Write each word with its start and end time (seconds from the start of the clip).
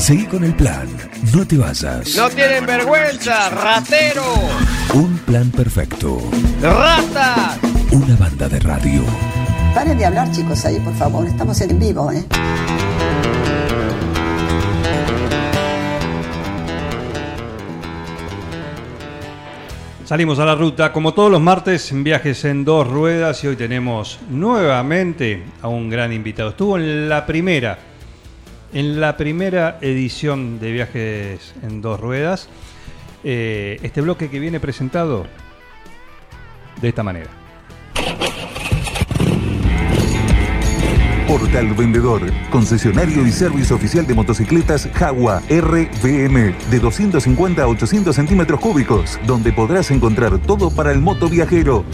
Seguí 0.00 0.24
con 0.24 0.42
el 0.44 0.54
plan. 0.54 0.88
No 1.34 1.46
te 1.46 1.58
vayas. 1.58 2.16
No 2.16 2.30
tienen 2.30 2.64
vergüenza, 2.64 3.50
ratero. 3.50 4.24
Un 4.94 5.18
plan 5.18 5.50
perfecto. 5.50 6.18
Rata. 6.62 7.58
Una 7.92 8.16
banda 8.16 8.48
de 8.48 8.60
radio. 8.60 9.02
Paren 9.74 9.98
de 9.98 10.06
hablar, 10.06 10.32
chicos, 10.32 10.64
ahí, 10.64 10.80
por 10.80 10.94
favor. 10.94 11.26
Estamos 11.26 11.60
en 11.60 11.78
vivo, 11.78 12.10
¿eh? 12.10 12.24
Salimos 20.06 20.38
a 20.38 20.46
la 20.46 20.54
ruta, 20.54 20.92
como 20.92 21.12
todos 21.12 21.30
los 21.30 21.42
martes, 21.42 21.92
en 21.92 22.02
viajes 22.02 22.44
en 22.46 22.64
dos 22.64 22.88
ruedas 22.88 23.44
y 23.44 23.48
hoy 23.48 23.56
tenemos 23.56 24.18
nuevamente 24.30 25.44
a 25.60 25.68
un 25.68 25.90
gran 25.90 26.12
invitado. 26.12 26.48
Estuvo 26.48 26.78
en 26.78 27.08
la 27.08 27.26
primera, 27.26 27.78
en 28.72 29.00
la 29.00 29.16
primera 29.16 29.78
edición 29.80 30.60
de 30.60 30.72
viajes 30.72 31.54
en 31.62 31.80
dos 31.80 32.00
ruedas. 32.00 32.48
Eh, 33.24 33.78
este 33.82 34.00
bloque 34.00 34.30
que 34.30 34.40
viene 34.40 34.60
presentado 34.60 35.26
de 36.80 36.88
esta 36.88 37.02
manera. 37.02 37.30
Portal 41.30 41.74
Vendedor, 41.74 42.22
concesionario 42.50 43.24
y 43.24 43.30
servicio 43.30 43.76
oficial 43.76 44.04
de 44.04 44.14
motocicletas 44.14 44.88
Jaguar 44.92 45.42
RVM 45.48 46.54
de 46.70 46.80
250 46.80 47.62
a 47.62 47.68
800 47.68 48.16
centímetros 48.16 48.58
cúbicos, 48.58 49.20
donde 49.26 49.52
podrás 49.52 49.92
encontrar 49.92 50.38
todo 50.40 50.70
para 50.70 50.90
el 50.90 51.00
moto 51.00 51.28
viajero. 51.28 51.84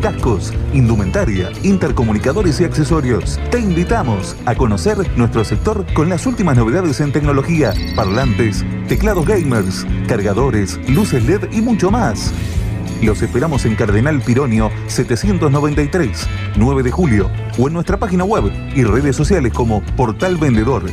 Cascos, 0.00 0.52
indumentaria, 0.72 1.50
intercomunicadores 1.62 2.58
y 2.60 2.64
accesorios. 2.64 3.38
Te 3.50 3.60
invitamos 3.60 4.34
a 4.46 4.54
conocer 4.54 4.96
nuestro 5.18 5.44
sector 5.44 5.84
con 5.92 6.08
las 6.08 6.26
últimas 6.26 6.56
novedades 6.56 7.00
en 7.00 7.12
tecnología, 7.12 7.74
parlantes, 7.94 8.64
teclados 8.88 9.26
gamers, 9.26 9.86
cargadores, 10.08 10.78
luces 10.88 11.24
LED 11.26 11.52
y 11.52 11.60
mucho 11.60 11.90
más. 11.90 12.32
Los 13.02 13.20
esperamos 13.20 13.66
en 13.66 13.76
Cardenal 13.76 14.22
Pironio 14.22 14.70
793, 14.86 16.26
9 16.56 16.82
de 16.82 16.90
julio, 16.90 17.30
o 17.58 17.68
en 17.68 17.74
nuestra 17.74 17.98
página 17.98 18.24
web 18.24 18.50
y 18.74 18.84
redes 18.84 19.16
sociales 19.16 19.52
como 19.52 19.82
Portal 19.96 20.38
Vendedor. 20.38 20.84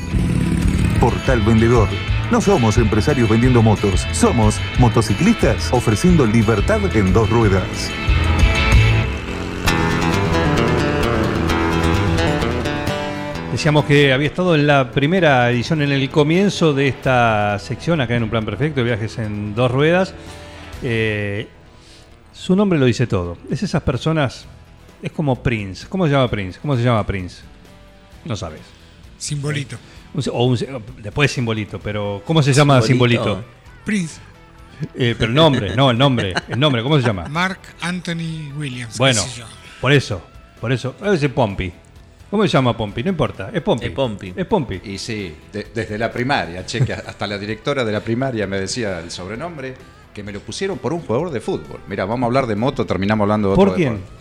Portal 1.00 1.42
Vendedor. 1.42 1.88
No 2.30 2.42
somos 2.42 2.78
empresarios 2.78 3.30
vendiendo 3.30 3.62
motos, 3.62 4.06
somos 4.12 4.60
motociclistas 4.80 5.72
ofreciendo 5.72 6.26
libertad 6.26 6.80
en 6.94 7.14
dos 7.14 7.30
ruedas. 7.30 7.90
Decíamos 13.58 13.86
que 13.86 14.14
había 14.14 14.28
estado 14.28 14.54
en 14.54 14.68
la 14.68 14.92
primera 14.92 15.50
edición, 15.50 15.82
en 15.82 15.92
el 15.92 16.08
comienzo 16.12 16.76
de 16.76 16.90
esta 16.90 17.58
sección, 17.58 18.00
acá 18.00 18.16
en 18.16 18.22
un 18.22 18.30
plan 18.30 18.46
perfecto, 18.46 18.84
viajes 18.84 19.18
en 19.18 19.56
dos 19.56 19.72
ruedas. 19.72 20.14
Eh, 20.84 21.48
su 22.34 22.56
nombre 22.56 22.78
lo 22.78 22.86
dice 22.86 23.08
todo. 23.08 23.36
Es 23.50 23.64
esas 23.64 23.82
personas, 23.82 24.46
es 25.02 25.12
como 25.12 25.42
Prince. 25.42 25.88
¿Cómo 25.90 26.06
se 26.06 26.12
llama 26.12 26.30
Prince? 26.30 26.60
¿Cómo 26.62 26.76
se 26.78 26.84
llama 26.84 27.04
Prince? 27.08 27.38
No 28.26 28.36
sabes. 28.36 28.62
Simbolito. 29.18 29.76
Un- 30.14 30.24
o 30.32 30.46
un- 30.46 30.84
después 31.02 31.32
simbolito, 31.32 31.80
pero 31.80 32.22
¿cómo 32.28 32.44
se 32.44 32.54
llama 32.54 32.80
simbolito? 32.84 33.24
Simbolito. 33.24 33.48
Prince. 33.84 34.20
Eh, 34.94 35.16
pero 35.18 35.30
el 35.30 35.34
nombre, 35.36 35.76
no, 35.76 35.90
el 35.90 35.98
nombre. 35.98 36.36
El 36.48 36.60
nombre, 36.60 36.84
¿cómo 36.84 37.00
se 37.02 37.08
llama? 37.08 37.28
Mark 37.28 37.58
Anthony 37.82 38.52
Williams. 38.56 38.94
qué 38.94 38.98
Bueno, 39.00 39.20
sé 39.24 39.40
yo. 39.40 39.46
por 39.82 39.92
eso, 39.94 40.22
por 40.62 40.72
eso. 40.72 40.96
Es 41.12 41.24
el 41.24 41.32
Pompi. 41.32 41.74
¿Cómo 42.30 42.44
se 42.44 42.50
llama 42.50 42.76
Pompi? 42.76 43.04
No 43.04 43.10
importa, 43.10 43.50
es 43.54 43.62
Pompi. 43.62 43.86
Es 43.86 43.92
Pompi. 43.92 44.34
Es 44.36 44.46
Pompi. 44.46 44.82
Y 44.84 44.98
sí, 44.98 45.34
de- 45.54 45.68
desde 45.74 45.98
la 45.98 46.12
primaria, 46.12 46.66
che, 46.66 46.82
que 46.84 46.94
hasta 46.94 47.26
la 47.26 47.38
directora 47.38 47.86
de 47.86 47.92
la 47.92 48.02
primaria 48.02 48.46
me 48.48 48.60
decía 48.60 49.00
el 49.00 49.12
sobrenombre, 49.12 49.76
que 50.14 50.24
me 50.24 50.32
lo 50.34 50.40
pusieron 50.42 50.78
por 50.78 50.92
un 50.94 51.02
jugador 51.02 51.30
de 51.32 51.40
fútbol. 51.40 51.80
Mira, 51.88 52.04
vamos 52.06 52.24
a 52.24 52.26
hablar 52.28 52.48
de 52.48 52.56
moto, 52.56 52.86
terminamos 52.86 53.24
hablando 53.26 53.52
de 53.52 53.56
¿Por 53.56 53.68
otro 53.70 53.78
quién? 53.78 53.94
deporte. 53.94 54.18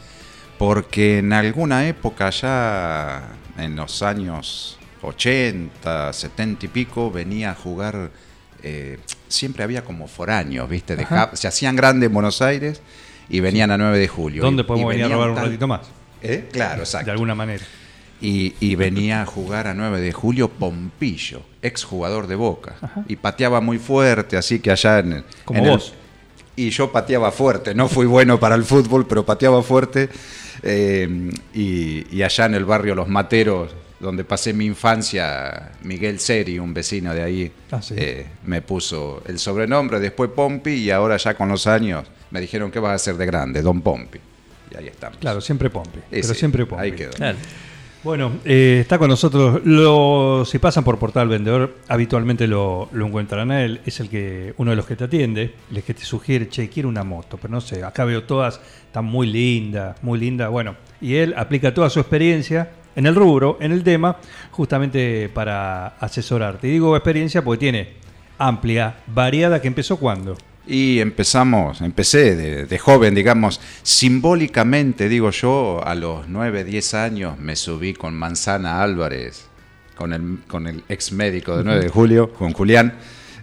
Porque 0.59 1.19
en 1.19 1.33
alguna 1.33 1.87
época 1.89 2.31
ya, 2.31 3.29
en 3.59 3.75
los 3.77 4.03
años 4.03 4.79
80, 5.03 6.13
70 6.13 6.67
y 6.67 6.69
pico, 6.69 7.11
venía 7.11 7.51
a 7.51 7.55
jugar, 7.55 8.11
eh, 8.63 8.99
siempre 9.29 9.65
había 9.65 9.85
como 9.85 10.07
foráneos, 10.07 10.69
¿viste? 10.69 10.95
De 10.97 11.07
se 11.33 11.49
hacían 11.49 11.75
grandes 11.77 12.07
en 12.09 12.15
Buenos 12.15 12.41
Aires 12.41 12.81
y 13.29 13.41
venían 13.41 13.71
a 13.71 13.79
9 13.79 13.99
de 13.99 14.09
julio. 14.09 14.43
¿Dónde 14.43 14.63
Y- 14.63 14.65
podemos 14.65 14.95
y 14.95 14.97
venir 14.99 15.13
a 15.13 15.17
robar 15.17 15.31
un 15.31 15.37
ratito 15.37 15.67
más? 15.67 15.81
¿Eh? 16.23 16.49
Claro, 16.53 16.81
exacto. 16.81 17.07
De 17.07 17.13
alguna 17.13 17.35
manera. 17.35 17.65
Y, 18.21 18.55
y 18.61 18.77
venía 18.77 19.23
a 19.23 19.27
jugar 19.27 19.67
a 19.67 19.75
9 19.75 20.01
de 20.01 20.13
julio 20.13 20.49
Pompillo, 20.49 21.43
exjugador 21.61 22.27
de 22.27 22.35
Boca. 22.35 22.77
Y 23.09 23.17
pateaba 23.17 23.61
muy 23.61 23.79
fuerte, 23.79 24.37
así 24.39 24.59
que 24.61 24.71
allá 24.71 25.01
en, 25.01 25.23
Como 25.45 25.59
en 25.61 25.65
el- 25.67 25.71
vos. 25.73 25.93
y 26.57 26.71
yo 26.71 26.91
pateaba 26.91 27.31
fuerte, 27.31 27.75
no 27.75 27.89
fui 27.89 28.07
bueno 28.07 28.41
para 28.41 28.55
el 28.55 28.65
fútbol, 28.65 29.07
pero 29.07 29.25
pateaba 29.27 29.63
fuerte. 29.63 30.09
eh, 30.63 31.31
y, 31.53 32.17
y 32.17 32.23
allá 32.23 32.47
en 32.47 32.55
el 32.55 32.65
barrio 32.65 32.95
Los 32.95 33.09
Materos, 33.09 33.75
donde 34.01 34.25
pasé 34.25 34.55
mi 34.55 34.65
infancia, 34.65 35.73
Miguel 35.83 36.19
Seri, 36.19 36.59
un 36.59 36.73
vecino 36.73 37.13
de 37.15 37.23
ahí, 37.23 37.53
Ah, 37.71 37.83
sí. 37.83 37.95
eh, 37.99 38.27
me 38.47 38.63
puso 38.63 39.23
el 39.27 39.39
sobrenombre, 39.39 40.01
después 40.01 40.31
Pompi, 40.35 40.71
y 40.73 40.91
ahora 40.91 41.19
ya 41.19 41.35
con 41.35 41.49
los 41.51 41.67
años 41.67 42.07
me 42.31 42.41
dijeron, 42.41 42.71
¿qué 42.71 42.79
vas 42.79 42.93
a 42.93 42.95
hacer 42.95 43.17
de 43.17 43.27
grande? 43.27 43.61
Don 43.63 43.83
Pompi. 43.83 44.19
Y 44.73 44.77
ahí 44.79 44.89
estamos. 44.89 45.19
Claro, 45.19 45.41
siempre 45.43 45.69
Pompi. 45.71 45.99
Pero 46.11 46.35
siempre 46.35 46.65
Pompi. 46.67 46.83
Ahí 46.85 46.93
quedó. 46.93 47.13
Claro. 47.13 47.39
Bueno, 48.07 48.35
eh, 48.45 48.79
está 48.83 48.99
con 48.99 49.09
nosotros. 49.11 49.63
Lo, 49.65 50.45
si 50.45 50.61
pasan 50.61 50.85
por 50.85 50.97
Portal 50.97 51.27
Vendedor, 51.27 51.75
habitualmente 51.89 52.47
lo, 52.47 52.89
lo 52.93 53.05
encuentran 53.05 53.51
a 53.51 53.65
él. 53.65 53.81
Es 53.85 53.99
el 53.99 54.09
que 54.09 54.55
uno 54.59 54.71
de 54.71 54.77
los 54.77 54.87
que 54.87 54.95
te 54.95 55.03
atiende, 55.03 55.57
el 55.73 55.83
que 55.83 55.93
te 55.93 56.05
sugiere, 56.05 56.49
che, 56.49 56.69
quiero 56.69 56.89
una 56.89 57.03
moto. 57.03 57.37
Pero 57.37 57.53
no 57.53 57.61
sé, 57.61 57.83
acá 57.83 58.05
veo 58.05 58.23
todas, 58.23 58.61
están 58.87 59.07
muy 59.07 59.27
lindas, 59.27 60.01
muy 60.05 60.21
lindas. 60.21 60.53
Bueno, 60.53 60.77
y 61.01 61.17
él 61.17 61.35
aplica 61.37 61.75
toda 61.75 61.91
su 61.91 61.99
experiencia 61.99 62.71
en 62.95 63.07
el 63.07 63.17
rubro, 63.17 63.59
en 63.61 63.73
el 63.73 63.83
tema, 63.83 64.19
justamente 64.53 65.29
para 65.29 65.89
asesorarte. 65.99 66.69
Y 66.69 66.71
digo 66.71 66.95
experiencia 66.95 67.43
porque 67.43 67.59
tiene 67.59 67.89
amplia, 68.39 68.99
variada, 69.09 69.61
que 69.61 69.67
empezó 69.67 69.97
cuando. 69.97 70.37
Y 70.69 70.99
empezamos, 71.01 71.81
empecé 71.81 72.35
de, 72.35 72.67
de 72.67 72.79
joven, 72.79 73.15
digamos, 73.15 73.61
simbólicamente, 73.83 75.09
digo 75.09 75.31
yo, 75.31 75.81
a 75.85 75.95
los 75.95 76.29
9, 76.29 76.65
10 76.65 76.95
años 76.95 77.39
me 77.39 77.55
subí 77.55 77.95
con 77.95 78.15
Manzana 78.15 78.83
Álvarez, 78.83 79.47
con 79.95 80.13
el, 80.13 80.39
con 80.49 80.67
el 80.67 80.83
ex 80.89 81.13
médico 81.13 81.57
de 81.57 81.63
9 81.63 81.81
de 81.85 81.89
julio, 81.89 82.33
con 82.33 82.53
Julián. 82.53 82.95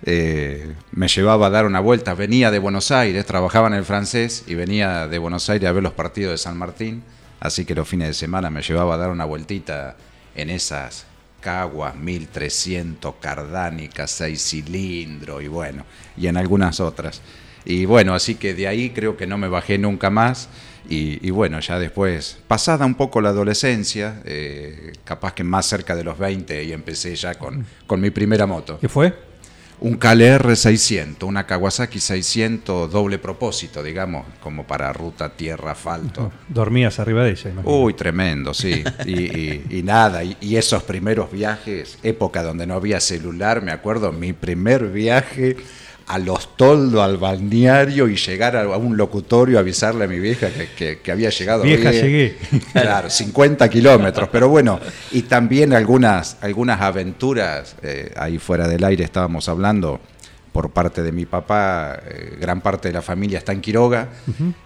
eh, 0.06 0.74
me 0.92 1.08
llevaba 1.08 1.48
a 1.48 1.50
dar 1.50 1.66
una 1.66 1.80
vuelta, 1.80 2.14
venía 2.14 2.52
de 2.52 2.60
Buenos 2.60 2.92
Aires, 2.92 3.26
trabajaba 3.26 3.68
en 3.68 3.76
el 3.76 3.86
francés 3.86 4.44
y 4.48 4.56
venía 4.56 5.08
de 5.08 5.18
Buenos 5.18 5.50
Aires 5.50 5.70
a 5.70 5.72
ver 5.72 5.82
los 5.84 5.94
partidos 5.94 6.32
de 6.32 6.38
San 6.38 6.58
Martín, 6.58 7.04
así 7.40 7.64
que 7.64 7.74
los 7.74 7.88
fines 7.88 8.10
de 8.10 8.14
semana 8.14 8.50
me 8.50 8.62
llevaba 8.62 8.96
a 8.96 8.98
dar 8.98 9.12
una 9.12 9.24
vueltita 9.24 9.96
en 10.36 10.50
esas 10.50 11.06
Caguas 11.44 11.96
1300, 11.96 13.16
Cardánica, 13.20 14.08
6 14.08 14.42
cilindros 14.42 15.44
y 15.44 15.48
bueno, 15.48 15.86
y 16.16 16.28
en 16.28 16.38
algunas 16.38 16.80
otras. 16.80 17.22
Y 17.66 17.86
bueno, 17.86 18.14
así 18.14 18.36
que 18.36 18.54
de 18.54 18.68
ahí 18.68 18.92
creo 18.92 19.18
que 19.18 19.28
no 19.28 19.38
me 19.38 19.48
bajé 19.48 19.78
nunca 19.78 20.10
más. 20.10 20.50
Y, 20.90 21.26
y 21.26 21.32
bueno, 21.32 21.60
ya 21.62 21.80
después, 21.80 22.40
pasada 22.48 22.86
un 22.86 22.96
poco 22.96 23.22
la 23.22 23.30
adolescencia, 23.30 24.22
eh, 24.26 24.92
capaz 25.06 25.34
que 25.34 25.44
más 25.44 25.66
cerca 25.66 25.96
de 25.96 26.04
los 26.04 26.18
20, 26.18 26.64
y 26.64 26.74
empecé 26.74 27.16
ya 27.16 27.36
con, 27.36 27.66
con 27.88 28.02
mi 28.02 28.10
primera 28.10 28.46
moto. 28.46 28.80
¿Qué 28.80 28.90
fue? 28.90 29.14
Un 29.84 29.98
KLR 29.98 30.56
600, 30.56 31.28
una 31.28 31.46
Kawasaki 31.46 32.00
600 32.00 32.90
doble 32.90 33.20
propósito, 33.20 33.84
digamos, 33.84 34.26
como 34.42 34.66
para 34.66 34.94
ruta, 34.94 35.30
tierra, 35.36 35.72
asfalto. 35.72 36.32
Dormías 36.48 37.00
arriba 37.00 37.26
de 37.26 37.32
ella, 37.32 37.50
imagino. 37.50 37.76
Uy, 37.84 37.94
tremendo, 37.94 38.54
sí. 38.54 38.82
Y, 39.06 39.12
y- 39.12 39.66
y 39.70 39.84
nada, 39.84 40.24
y, 40.24 40.38
y 40.40 40.56
esos 40.56 40.84
primeros 40.84 41.30
viajes, 41.30 41.98
época 42.02 42.44
donde 42.44 42.66
no 42.66 42.76
había 42.76 43.02
celular, 43.02 43.62
me 43.62 43.74
acuerdo, 43.74 44.14
mi 44.14 44.32
primer 44.32 44.88
viaje 44.90 45.58
a 46.08 46.20
Los 46.20 46.58
Toldos, 46.58 47.02
al 47.02 47.18
balneario, 47.18 48.08
y 48.10 48.16
llegar 48.18 48.56
a, 48.58 48.68
un 48.78 48.98
locutorio 48.98 49.58
avisarle 49.60 50.04
a 50.06 50.08
mi 50.08 50.20
vieja 50.20 50.50
que, 50.50 50.70
que- 50.76 51.00
que 51.00 51.12
había 51.12 51.30
llegado 51.30 51.64
Vieja, 51.64 51.92
bien. 51.92 52.04
llegué. 52.06 52.38
Claro, 52.74 53.10
50 53.10 53.70
kilómetros, 53.70 54.30
pero 54.32 54.50
bueno, 54.50 54.80
y 55.12 55.22
también 55.24 55.74
algunas, 55.74 56.38
algunas 56.42 56.82
aventuras, 56.82 57.76
eh, 57.84 58.12
ahí 58.18 58.38
fuera 58.38 58.68
del 58.68 58.84
aire 58.84 59.04
estábamos 59.04 59.48
hablando, 59.50 60.00
por 60.52 60.70
parte 60.72 61.02
de 61.02 61.12
mi 61.12 61.26
papá, 61.26 62.00
eh, 62.06 62.38
gran 62.40 62.62
parte 62.62 62.90
de 62.90 62.94
la 62.94 63.02
familia 63.02 63.40
está 63.40 63.54
en 63.54 63.62
Quiroga, 63.62 64.10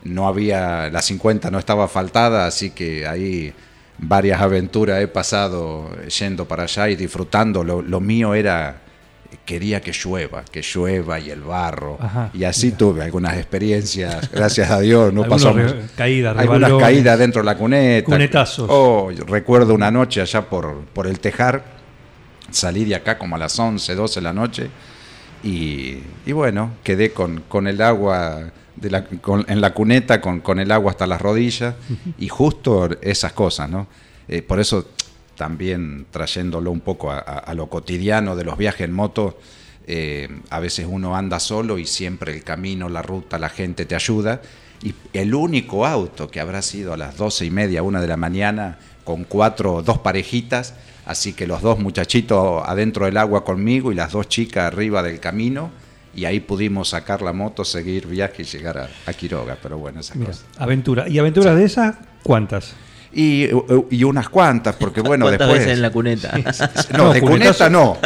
no 0.04 0.28
había, 0.28 0.90
la 0.90 1.02
50 1.02 1.50
no 1.50 1.60
estaba 1.60 1.88
faltada, 1.88 2.46
así 2.46 2.72
que 2.72 3.08
ahí 3.08 3.54
varias 4.00 4.42
aventuras 4.42 5.02
he 5.02 5.08
pasado 5.08 5.90
yendo 6.20 6.46
para 6.46 6.64
allá 6.64 6.90
y 6.90 6.96
disfrutando, 6.98 7.64
lo, 7.64 7.82
lo 7.82 8.00
mío 8.02 8.34
era, 8.36 8.82
quería 9.46 9.82
que 9.82 9.92
llueva, 9.92 10.44
que 10.44 10.62
llueva 10.62 11.20
y 11.20 11.30
el 11.30 11.42
barro, 11.42 11.98
Ajá, 12.02 12.30
y 12.34 12.44
así 12.44 12.68
mira. 12.68 12.78
tuve 12.78 13.04
algunas 13.04 13.36
experiencias, 13.38 14.30
gracias 14.32 14.70
a 14.70 14.80
Dios, 14.80 15.14
no 15.14 15.24
pasamos 15.30 15.72
re- 15.72 15.86
caídas, 15.96 16.38
algunas 16.38 16.74
caídas 16.74 17.18
dentro 17.20 17.42
de 17.42 17.46
la 17.46 17.58
cuneta. 17.58 18.06
Cunetazos. 18.06 18.68
Oh, 18.70 19.10
recuerdo 19.28 19.74
una 19.74 19.90
noche 19.92 20.22
allá 20.22 20.42
por, 20.50 20.82
por 20.94 21.08
el 21.08 21.20
Tejar, 21.20 21.64
salí 22.52 22.86
de 22.86 22.96
acá 22.96 23.18
como 23.18 23.36
a 23.36 23.40
las 23.40 23.58
11, 23.58 23.96
12 23.96 24.20
de 24.20 24.24
la 24.24 24.34
noche 24.34 24.70
y, 25.44 26.00
y 26.26 26.32
bueno, 26.32 26.72
quedé 26.84 27.12
con, 27.12 27.42
con 27.48 27.68
el 27.68 27.82
agua 27.82 28.52
de 28.76 28.90
la- 28.90 29.04
con- 29.06 29.46
en 29.48 29.60
la 29.62 29.74
cuneta 29.74 30.22
con, 30.22 30.40
con 30.42 30.60
el 30.60 30.72
agua 30.72 30.92
hasta 30.92 31.08
las 31.08 31.22
rodillas 31.22 31.76
y 32.18 32.28
justo 32.28 32.90
esas 33.02 33.34
cosas, 33.34 33.70
¿no? 33.70 33.88
Eh, 34.30 34.42
por 34.42 34.60
eso 34.60 34.90
también 35.38 36.06
trayéndolo 36.12 36.72
un 36.72 36.82
poco 36.82 37.12
a, 37.12 37.20
a- 37.20 37.40
a 37.40 37.54
lo 37.54 37.68
cotidiano 37.70 38.36
de 38.36 38.44
los 38.44 38.58
viajes 38.58 38.82
en 38.82 38.92
moto, 38.94 39.38
eh, 39.88 40.28
a 40.50 40.60
veces 40.60 40.86
uno 40.90 41.16
anda 41.16 41.40
solo 41.40 41.78
y 41.78 41.86
siempre 41.86 42.34
el 42.36 42.44
camino, 42.44 42.90
la 42.90 43.02
ruta, 43.02 43.40
la 43.40 43.48
gente 43.50 43.86
te 43.86 43.96
ayuda. 43.96 44.42
Y 44.84 44.94
el 45.14 45.34
único 45.34 45.86
auto 45.88 46.30
que 46.30 46.40
habrá 46.40 46.62
sido 46.62 46.94
a 46.94 46.98
las 46.98 47.16
doce 47.18 47.46
y 47.46 47.50
media, 47.52 47.82
una 47.84 48.02
de 48.02 48.08
la 48.08 48.18
mañana, 48.18 48.78
con 49.06 49.24
cuatro, 49.24 49.82
dos 49.82 50.00
parejitas, 50.00 50.74
así 51.06 51.32
que 51.34 51.48
los 51.48 51.62
dos 51.62 51.80
muchachitos 51.80 52.64
adentro 52.68 53.06
del 53.06 53.16
agua 53.18 53.46
conmigo 53.46 53.92
y 53.92 53.96
las 53.96 54.12
dos 54.12 54.28
chicas 54.28 54.66
arriba 54.66 55.02
del 55.02 55.20
camino, 55.22 55.72
y 56.14 56.26
ahí 56.26 56.40
pudimos 56.42 56.90
sacar 56.90 57.22
la 57.22 57.32
moto, 57.32 57.64
seguir 57.64 58.08
viaje 58.08 58.42
y 58.42 58.46
llegar 58.46 58.78
a, 58.78 58.90
a 59.06 59.14
Quiroga, 59.14 59.58
pero 59.64 59.78
bueno, 59.78 60.00
esas 60.02 60.16
Mira, 60.18 60.32
cosas. 60.32 60.46
aventura. 60.58 61.08
¿Y 61.08 61.18
aventuras 61.20 61.56
de 61.56 61.64
esas? 61.64 61.96
¿Cuántas? 62.24 62.74
Y, 63.20 63.50
y 63.90 64.04
unas 64.04 64.30
cuantas, 64.30 64.76
porque 64.76 65.02
bueno, 65.02 65.26
¿Cuántas 65.26 65.48
después... 65.48 65.62
veces 65.62 65.74
en 65.78 65.82
la 65.82 65.90
cuneta? 65.90 66.34
No, 66.92 67.06
No, 67.06 67.14
de 67.14 67.22
cuneta 67.22 67.68
no. 67.68 67.98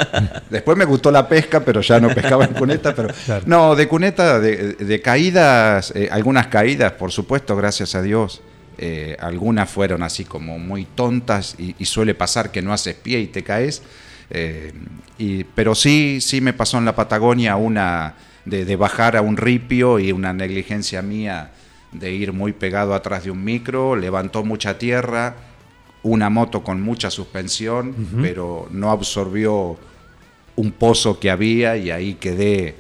Después 0.50 0.78
me 0.78 0.86
gustó 0.86 1.12
la 1.12 1.28
pesca, 1.28 1.60
pero 1.66 1.82
ya 1.82 2.00
no 2.00 2.08
pescaba 2.16 2.46
en 2.46 2.54
cuneta. 2.54 2.96
Pero 2.96 3.10
Claro. 3.26 3.44
no, 3.46 3.76
de 3.76 3.90
cuneta, 3.90 4.40
de, 4.40 4.74
de 4.76 5.02
caídas, 5.02 5.92
eh, 5.98 6.08
algunas 6.10 6.48
caídas, 6.48 6.94
por 6.94 7.12
supuesto, 7.12 7.58
gracias 7.58 7.94
a 7.94 8.02
Dios. 8.02 8.42
Eh, 8.78 9.18
algunas 9.20 9.70
fueron 9.70 10.02
así 10.02 10.24
como 10.24 10.58
muy 10.58 10.86
tontas 10.86 11.56
y, 11.60 11.76
y 11.78 11.84
suele 11.84 12.16
pasar 12.16 12.50
que 12.50 12.62
no 12.62 12.72
haces 12.72 12.96
pie 12.96 13.20
y 13.20 13.28
te 13.28 13.44
caes. 13.44 13.82
Eh, 14.30 14.72
y, 15.18 15.44
pero 15.44 15.76
sí, 15.76 16.20
sí 16.22 16.40
me 16.40 16.54
pasó 16.54 16.78
en 16.78 16.86
la 16.86 16.96
Patagonia 16.96 17.58
una 17.58 18.14
de, 18.46 18.64
de 18.64 18.76
bajar 18.78 19.18
a 19.18 19.22
un 19.22 19.36
ripio 19.36 20.00
y 20.00 20.14
una 20.14 20.32
negligencia 20.32 21.02
mía 21.02 21.52
de 21.92 22.12
ir 22.12 22.32
muy 22.34 22.54
pegado 22.54 22.94
atrás 22.94 23.24
de 23.26 23.32
un 23.32 23.44
micro, 23.44 23.96
levantó 23.96 24.44
mucha 24.44 24.78
tierra, 24.78 25.36
una 26.04 26.30
moto 26.30 26.64
con 26.64 26.82
mucha 26.82 27.12
suspensión, 27.12 27.94
pero 28.22 28.68
no 28.72 28.92
absorbió 28.92 29.78
un 30.56 30.72
pozo 30.72 31.20
que 31.20 31.30
había 31.30 31.78
y 31.78 31.92
ahí 31.92 32.16
quedé 32.16 32.76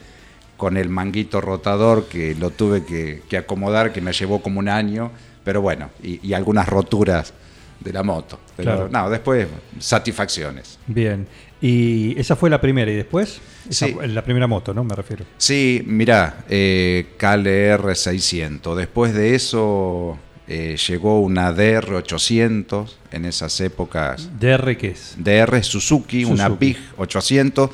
con 0.58 0.78
el 0.78 0.90
manguito 0.90 1.42
rotador 1.42 2.08
que 2.08 2.36
lo 2.36 2.52
tuve 2.52 2.84
que, 2.86 3.22
que 3.30 3.38
acomodar, 3.38 3.92
que 3.92 4.02
me 4.02 4.14
llevó 4.14 4.42
como 4.42 4.60
un 4.60 4.70
año, 4.70 5.12
pero 5.44 5.62
bueno, 5.62 5.90
y, 6.04 6.26
y 6.28 6.34
algunas 6.34 6.68
roturas 6.70 7.34
de 7.80 7.92
la 7.94 8.04
moto. 8.04 8.40
Pero 8.56 8.88
Claro. 8.88 8.90
no, 8.92 9.10
después 9.10 9.48
satisfacciones. 9.80 10.78
Bien. 10.88 11.28
Y 11.62 12.20
esa 12.20 12.36
fue 12.36 12.50
la 12.50 12.60
primera. 12.60 12.92
¿Y 12.92 12.96
después? 12.96 13.40
Esa 13.70 13.86
Sí. 13.88 13.94
fue 13.94 14.08
la 14.08 14.24
primera 14.24 14.48
moto, 14.48 14.74
¿no? 14.74 14.84
Me 14.84 14.96
refiero. 14.96 15.26
Sí, 15.38 15.84
mirá, 15.86 16.44
eh, 16.50 17.06
KLR 17.18 17.96
600. 17.96 18.76
Después 18.78 19.14
de 19.14 19.36
eso 19.36 20.18
eh, 20.48 20.76
llegó 20.88 21.22
una 21.22 21.54
DR 21.54 21.94
800 21.96 22.98
en 23.12 23.26
esas 23.26 23.60
épocas. 23.62 24.28
¿DR 24.40 24.76
qué 24.76 24.90
es? 24.90 25.16
DR 25.18 25.64
Suzuki, 25.64 26.26
una 26.26 26.48
Suzuki. 26.48 26.66
Big 26.66 26.78
800. 26.98 27.70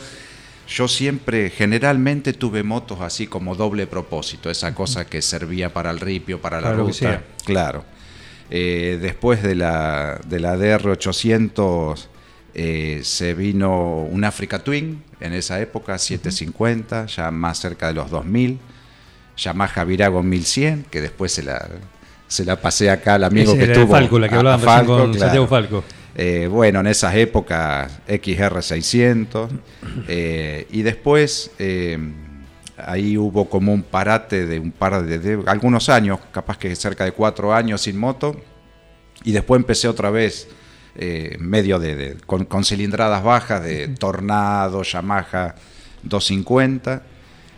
Yo 0.68 0.90
siempre, 0.90 1.50
generalmente 1.50 2.34
tuve 2.34 2.62
motos 2.64 3.00
así 3.00 3.26
como 3.26 3.56
doble 3.56 3.88
propósito, 3.88 4.50
esa 4.52 4.76
cosa 4.76 5.06
que 5.06 5.22
servía 5.22 5.72
para 5.74 5.92
el 5.92 6.02
ripio, 6.02 6.42
para 6.42 6.60
la 6.60 6.74
ruta. 6.74 7.24
Claro. 7.46 7.86
Eh, 8.50 9.00
después 9.02 9.42
de 9.44 9.56
la, 9.56 10.20
de 10.28 10.40
la 10.42 10.58
DR 10.58 10.90
800 10.90 12.10
eh, 12.60 13.02
se 13.04 13.36
vino 13.36 14.02
un 14.02 14.24
Africa 14.24 14.58
Twin 14.58 15.04
en 15.20 15.34
esa 15.34 15.62
época, 15.62 15.98
750, 16.00 17.06
ya 17.06 17.30
más 17.30 17.60
cerca 17.60 17.88
de 17.88 17.94
los 17.94 18.10
2000. 18.10 18.58
Yamaha 19.38 19.84
Virago 19.84 20.24
1100, 20.24 20.88
que 20.90 21.00
después 21.00 21.32
se 21.32 21.44
la, 21.44 21.70
se 22.28 22.44
la 22.46 22.60
pasé 22.60 22.90
acá 22.90 23.14
al 23.14 23.26
amigo 23.26 23.52
Ese 23.52 23.60
que 23.60 23.72
estuvo. 23.72 23.92
Falco, 23.92 24.18
la 24.18 24.28
que 24.28 24.36
hablaban 24.36 24.60
Falco, 24.60 24.98
con 24.98 25.12
claro. 25.12 25.20
Santiago 25.20 25.48
Falco. 25.48 25.84
Eh, 26.16 26.48
bueno, 26.50 26.80
en 26.80 26.88
esas 26.88 27.14
épocas 27.14 28.00
XR600 28.08 29.50
eh, 30.08 30.66
y 30.72 30.82
después 30.82 31.52
eh, 31.60 31.96
ahí 32.76 33.20
hubo 33.20 33.48
como 33.48 33.72
un 33.72 33.84
parate 33.84 34.48
de 34.48 34.58
un 34.58 34.72
par 34.72 35.06
de, 35.06 35.20
de 35.20 35.44
algunos 35.46 35.90
años, 35.90 36.18
capaz 36.32 36.58
que 36.58 36.76
cerca 36.76 37.06
de 37.06 37.12
cuatro 37.12 37.54
años 37.54 37.82
sin 37.82 38.00
moto 38.00 38.36
y 39.24 39.32
después 39.32 39.60
empecé 39.60 39.88
otra 39.88 40.10
vez 40.10 40.48
eh, 40.98 41.38
medio 41.40 41.80
de, 41.80 41.96
de- 41.96 42.18
con, 42.26 42.46
con 42.46 42.64
cilindradas 42.64 43.24
bajas 43.24 43.64
de 43.64 43.88
Tornado, 43.90 44.82
Yamaha 44.84 45.56
250. 46.04 47.02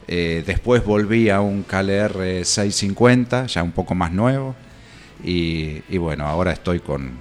Eh, 0.07 0.43
después 0.45 0.83
volví 0.83 1.29
a 1.29 1.39
un 1.39 1.63
KLR 1.63 2.43
650, 2.43 3.45
ya 3.45 3.63
un 3.63 3.71
poco 3.71 3.93
más 3.95 4.11
nuevo. 4.11 4.55
Y, 5.23 5.81
y 5.89 5.97
bueno, 5.97 6.25
ahora 6.25 6.51
estoy 6.51 6.79
con. 6.79 7.11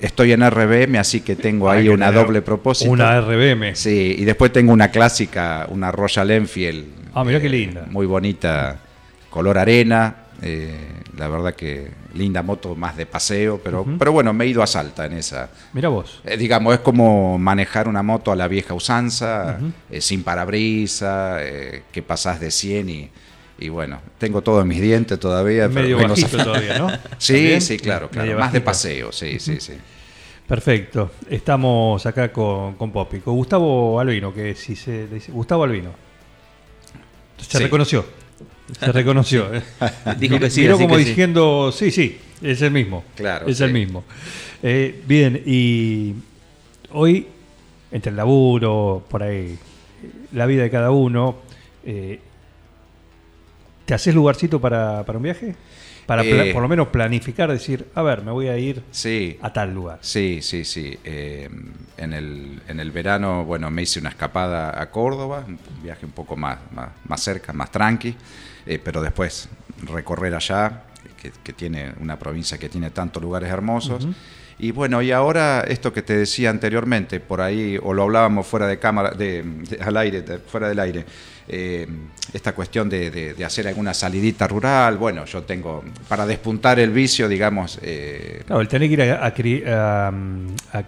Estoy 0.00 0.32
en 0.32 0.48
RBM, 0.48 0.98
así 0.98 1.20
que 1.22 1.36
tengo 1.36 1.70
ahí 1.70 1.84
que 1.84 1.90
una 1.90 2.12
doble 2.12 2.42
propósito. 2.42 2.90
Una 2.90 3.18
RBM. 3.20 3.74
Sí, 3.74 4.14
y 4.18 4.24
después 4.24 4.52
tengo 4.52 4.72
una 4.72 4.90
clásica, 4.90 5.66
una 5.70 5.90
Royal 5.90 6.30
Enfield. 6.30 6.84
eh, 6.84 7.10
Ah, 7.14 7.24
mirá 7.24 7.40
qué 7.40 7.48
linda. 7.48 7.86
Muy 7.90 8.04
bonita, 8.04 8.78
color 9.30 9.56
arena. 9.56 10.16
Eh, 10.42 10.74
la 11.16 11.28
verdad 11.28 11.54
que 11.54 11.90
linda 12.14 12.42
moto 12.42 12.74
más 12.74 12.96
de 12.96 13.06
paseo, 13.06 13.60
pero, 13.62 13.86
pero 13.98 14.12
bueno, 14.12 14.32
me 14.32 14.44
he 14.44 14.48
ido 14.48 14.62
a 14.62 14.66
Salta 14.66 15.06
en 15.06 15.14
esa. 15.14 15.48
Mira 15.72 15.88
vos. 15.88 16.20
Eh, 16.24 16.36
digamos, 16.36 16.74
es 16.74 16.80
como 16.80 17.38
manejar 17.38 17.88
una 17.88 18.02
moto 18.02 18.32
a 18.32 18.36
la 18.36 18.48
vieja 18.48 18.74
usanza, 18.74 19.58
eh, 19.90 20.00
sin 20.00 20.22
parabrisa, 20.22 21.38
eh, 21.40 21.82
que 21.92 22.02
pasás 22.02 22.38
de 22.40 22.50
100 22.50 22.88
y, 22.90 23.10
y 23.58 23.68
bueno, 23.70 24.00
tengo 24.18 24.42
todo 24.42 24.60
en 24.60 24.68
mis 24.68 24.80
dientes 24.80 25.18
todavía. 25.18 25.68
pero 25.68 25.80
Medio 25.82 25.96
vengo 25.98 26.10
bajito 26.10 26.36
todavía, 26.44 26.78
¿no? 26.78 26.88
Sí, 27.18 27.32
¿También? 27.34 27.60
sí, 27.62 27.78
claro, 27.78 28.08
claro. 28.10 28.26
Medio 28.26 28.38
Más 28.38 28.52
de 28.52 28.60
paseo, 28.60 29.12
sí, 29.12 29.38
sí, 29.38 29.58
sí. 29.60 29.72
Perfecto. 30.46 31.10
Estamos 31.28 32.06
acá 32.06 32.30
con, 32.32 32.74
con 32.74 32.92
Popi. 32.92 33.18
Con 33.20 33.34
Gustavo 33.34 33.98
Albino, 33.98 34.32
que 34.32 34.54
si 34.54 34.76
se 34.76 35.08
dice. 35.08 35.32
Gustavo 35.32 35.64
Albino. 35.64 35.90
Se 37.38 37.58
Sí. 37.58 37.64
reconoció. 37.64 38.04
Se 38.78 38.92
reconoció. 38.92 39.54
eh. 39.54 39.62
Dijo 40.18 40.38
que 40.38 40.50
sí, 40.50 40.62
Miró 40.62 40.74
así 40.74 40.82
como 40.84 40.96
que 40.96 41.02
sí. 41.02 41.08
diciendo, 41.10 41.72
sí, 41.72 41.90
sí, 41.90 42.18
es 42.42 42.62
el 42.62 42.70
mismo. 42.70 43.04
Claro, 43.14 43.46
Es 43.46 43.58
sí. 43.58 43.64
el 43.64 43.72
mismo. 43.72 44.04
Eh, 44.62 45.02
bien, 45.06 45.42
y 45.46 46.14
hoy, 46.92 47.26
entre 47.92 48.10
el 48.10 48.16
laburo, 48.16 49.04
por 49.08 49.22
ahí, 49.22 49.58
la 50.32 50.46
vida 50.46 50.62
de 50.62 50.70
cada 50.70 50.90
uno, 50.90 51.36
eh, 51.84 52.20
¿te 53.84 53.94
haces 53.94 54.14
lugarcito 54.14 54.60
para, 54.60 55.04
para 55.04 55.18
un 55.18 55.22
viaje? 55.24 55.54
Para 56.06 56.22
Eh. 56.22 56.52
por 56.52 56.62
lo 56.62 56.68
menos 56.68 56.88
planificar, 56.88 57.50
decir, 57.50 57.88
a 57.94 58.02
ver, 58.02 58.22
me 58.22 58.30
voy 58.30 58.46
a 58.48 58.56
ir 58.56 58.82
Sí, 58.92 59.38
a 59.42 59.52
tal 59.52 59.74
lugar. 59.74 59.98
Sí, 60.02 60.38
sí, 60.40 60.64
sí. 60.64 60.96
Eh, 61.04 61.48
en, 61.96 62.12
el, 62.12 62.62
en 62.68 62.78
el 62.80 62.90
verano, 62.92 63.44
bueno, 63.44 63.70
me 63.70 63.82
hice 63.82 63.98
una 63.98 64.10
escapada 64.10 64.80
a 64.80 64.90
Córdoba, 64.90 65.44
un 65.46 65.58
viaje 65.82 66.06
un 66.06 66.12
poco 66.12 66.36
más, 66.36 66.58
más, 66.72 66.90
más 67.08 67.20
cerca, 67.20 67.52
más 67.52 67.70
tranqui, 67.72 68.14
eh, 68.66 68.80
pero 68.82 69.02
después 69.02 69.48
recorrer 69.82 70.34
allá, 70.34 70.84
que, 71.20 71.32
que 71.42 71.52
tiene 71.52 71.92
una 72.00 72.16
provincia 72.18 72.56
que 72.56 72.68
tiene 72.68 72.90
tantos 72.90 73.22
lugares 73.22 73.50
hermosos. 73.50 74.06
Y 74.58 74.70
bueno, 74.70 75.02
y 75.02 75.12
ahora 75.12 75.64
esto 75.68 75.92
que 75.92 76.00
te 76.02 76.16
decía 76.16 76.48
anteriormente, 76.48 77.20
por 77.20 77.40
ahí, 77.42 77.78
o 77.82 77.92
lo 77.92 78.04
hablábamos 78.04 78.46
fuera 78.46 78.66
de 78.66 78.78
cámara, 78.78 79.10
de, 79.10 79.44
al 79.84 79.96
aire, 79.98 80.22
de- 80.22 80.38
fuera 80.38 80.68
del 80.68 80.78
aire, 80.78 81.04
eh, 81.46 81.86
esta 82.32 82.54
cuestión 82.54 82.88
de, 82.88 83.34
hacer 83.44 83.68
alguna 83.68 83.92
salidita 83.92 84.48
rural, 84.48 84.96
bueno, 84.96 85.26
yo 85.26 85.42
tengo, 85.42 85.84
para 86.08 86.24
despuntar 86.26 86.80
el 86.80 86.90
vicio, 86.90 87.28
digamos, 87.28 87.78
eh, 87.82 88.42
Claro, 88.46 88.62
el 88.62 88.68
tener 88.68 88.88
que 88.88 88.94
ir 88.94 89.02
a, 89.02 89.26
a, 89.26 90.84